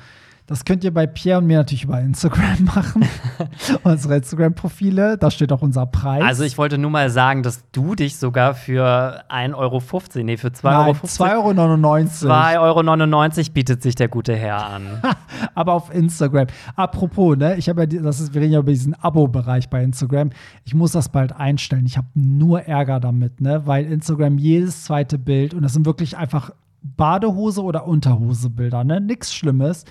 [0.49, 3.05] Das könnt ihr bei Pierre und mir natürlich über Instagram machen.
[3.83, 5.19] Unsere Instagram-Profile.
[5.19, 6.23] Da steht auch unser Preis.
[6.23, 9.83] Also ich wollte nur mal sagen, dass du dich sogar für 1,15 Euro,
[10.23, 12.81] nee, für 2,15 Nein, Euro, 2,99 Euro.
[12.81, 15.03] 2,99 Euro bietet sich der gute Herr an.
[15.57, 16.47] aber auf Instagram.
[16.77, 20.31] Apropos, ne, ich habe ja, das ist, wir reden ja über diesen Abo-Bereich bei Instagram.
[20.65, 21.87] Ich muss das bald einstellen.
[21.87, 26.17] Ich habe nur Ärger damit, ne, weil Instagram jedes zweite Bild und das sind wirklich
[26.17, 29.85] einfach Badehose oder Unterhose-Bilder, ne, nichts Schlimmes.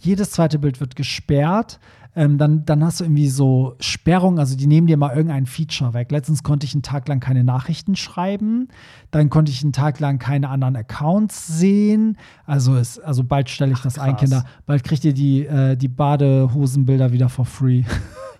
[0.00, 1.78] Jedes zweite Bild wird gesperrt.
[2.16, 5.94] Ähm, dann, dann hast du irgendwie so Sperrung, also die nehmen dir mal irgendein Feature
[5.94, 6.10] weg.
[6.10, 8.66] Letztens konnte ich einen Tag lang keine Nachrichten schreiben,
[9.12, 12.18] dann konnte ich einen Tag lang keine anderen Accounts sehen.
[12.46, 14.20] Also, ist, also bald stelle ich das ein, krass.
[14.22, 14.44] Kinder.
[14.66, 17.84] Bald kriegt ihr die, äh, die Badehosenbilder wieder for free.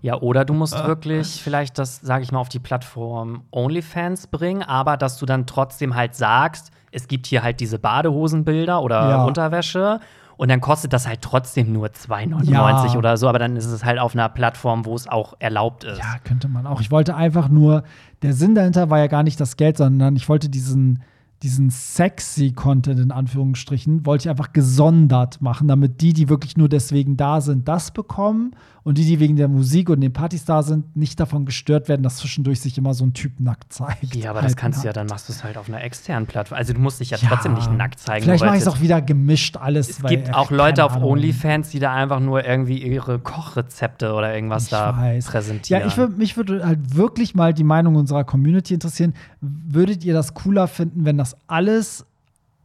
[0.02, 4.62] Ja, oder du musst wirklich vielleicht das, sage ich mal, auf die Plattform OnlyFans bringen,
[4.62, 9.24] aber dass du dann trotzdem halt sagst, es gibt hier halt diese Badehosenbilder oder Ja.
[9.24, 10.00] Unterwäsche
[10.40, 12.96] und dann kostet das halt trotzdem nur 2,99 Ja.
[12.96, 15.98] oder so, aber dann ist es halt auf einer Plattform, wo es auch erlaubt ist.
[15.98, 16.80] Ja, könnte man auch.
[16.80, 17.82] Ich wollte einfach nur,
[18.22, 21.02] der Sinn dahinter war ja gar nicht das Geld, sondern ich wollte diesen,
[21.42, 26.70] diesen sexy Content in Anführungsstrichen, wollte ich einfach gesondert machen, damit die, die wirklich nur
[26.70, 28.52] deswegen da sind, das bekommen
[28.82, 32.02] und die, die wegen der Musik und den Partys da sind, nicht davon gestört werden,
[32.02, 34.14] dass zwischendurch sich immer so ein Typ nackt zeigt.
[34.14, 34.96] Ja, aber das Halt kannst du ja, nackt.
[34.96, 36.58] dann machst du es halt auf einer externen Plattform.
[36.58, 37.28] Also du musst dich ja, Ja.
[37.28, 38.24] trotzdem nicht nackt zeigen.
[38.24, 39.90] Vielleicht mache ich es auch wieder gemischt alles.
[39.90, 41.10] Es gibt auch Leute auf Ahnung.
[41.10, 45.26] OnlyFans, die da einfach nur irgendwie ihre Kochrezepte oder irgendwas Ich da weiß.
[45.26, 45.82] präsentieren.
[45.82, 49.14] Ja, ich würd, mich würde halt wirklich mal die Meinung unserer Community interessieren.
[49.40, 52.06] Würdet ihr das cooler finden, wenn das alles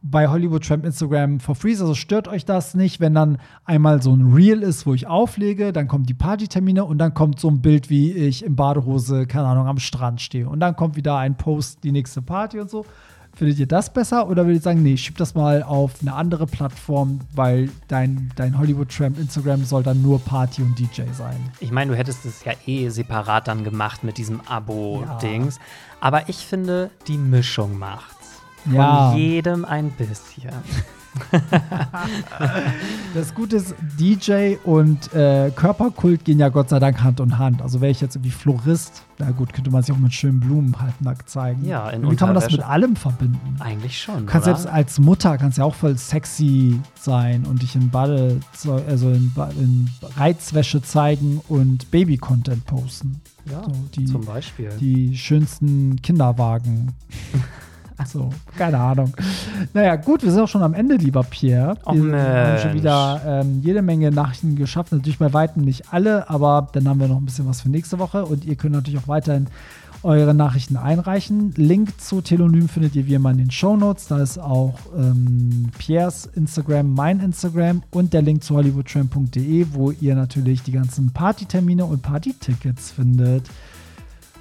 [0.02, 1.70] bei Hollywood Tramp Instagram for free?
[1.70, 5.72] Also stört euch das nicht, wenn dann einmal so ein Reel ist, wo ich auflege,
[5.72, 9.46] dann kommen die Partytermine und dann kommt so ein Bild, wie ich in Badehose, keine
[9.46, 10.48] Ahnung, am Strand stehe.
[10.48, 12.84] Und dann kommt wieder ein Post, die nächste Party und so.
[13.36, 16.46] Findet ihr das besser oder würdet ihr sagen, nee, schieb das mal auf eine andere
[16.46, 21.36] Plattform, weil dein, dein Hollywood Tramp Instagram soll dann nur Party und DJ sein?
[21.60, 25.58] Ich meine, du hättest es ja eh separat dann gemacht mit diesem Abo-Dings.
[26.00, 27.78] Aber ich finde, die Mischung
[28.66, 28.74] macht's.
[28.74, 29.14] Von Ja.
[29.16, 30.50] jedem ein bisschen.
[33.14, 37.62] Das Gute ist, DJ und äh, Körperkult gehen ja Gott sei Dank Hand in Hand.
[37.62, 40.78] Also wäre ich jetzt irgendwie Florist, na gut, könnte man sich auch mit schönen Blumen
[40.78, 41.64] halt nackt zeigen.
[41.64, 43.56] Ja, in Wie kann man das mit allem verbinden?
[43.60, 44.20] Eigentlich schon.
[44.20, 44.56] Du kannst oder?
[44.58, 48.38] selbst als Mutter kannst ja auch voll sexy sein und dich in Bade,
[48.86, 53.22] also in, in Reizwäsche zeigen und Baby-Content posten.
[53.50, 54.68] ja, so, die- zum Beispiel.
[54.80, 56.92] Die schönsten Kinderwagen.
[58.04, 59.14] So, keine Ahnung.
[59.72, 61.76] Naja, gut, wir sind auch schon am Ende, lieber Pierre.
[61.86, 62.82] Och, wir haben schon Mensch.
[62.82, 64.92] wieder ähm, jede Menge Nachrichten geschafft.
[64.92, 67.98] Natürlich bei weitem nicht alle, aber dann haben wir noch ein bisschen was für nächste
[67.98, 68.26] Woche.
[68.26, 69.46] Und ihr könnt natürlich auch weiterhin
[70.02, 71.52] eure Nachrichten einreichen.
[71.56, 74.08] Link zu Telonym findet ihr wie immer in den Shownotes.
[74.08, 80.14] Da ist auch ähm, Pierres Instagram, mein Instagram und der Link zu hollywoodtramp.de, wo ihr
[80.14, 83.48] natürlich die ganzen Partytermine und Partytickets findet.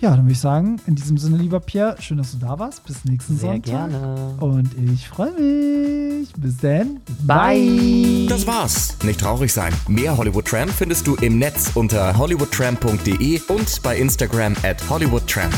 [0.01, 2.85] Ja, dann würde ich sagen, in diesem Sinne, lieber Pierre, schön, dass du da warst.
[2.85, 3.63] Bis nächsten Sehr Sonntag.
[3.63, 4.35] gerne.
[4.39, 6.31] Und ich freue mich.
[6.33, 6.99] Bis dann.
[7.25, 8.25] Bye.
[8.27, 8.97] Das war's.
[9.03, 9.73] Nicht traurig sein.
[9.87, 15.53] Mehr Hollywood Tramp findest du im Netz unter hollywoodtramp.de und bei Instagram at hollywoodtramp.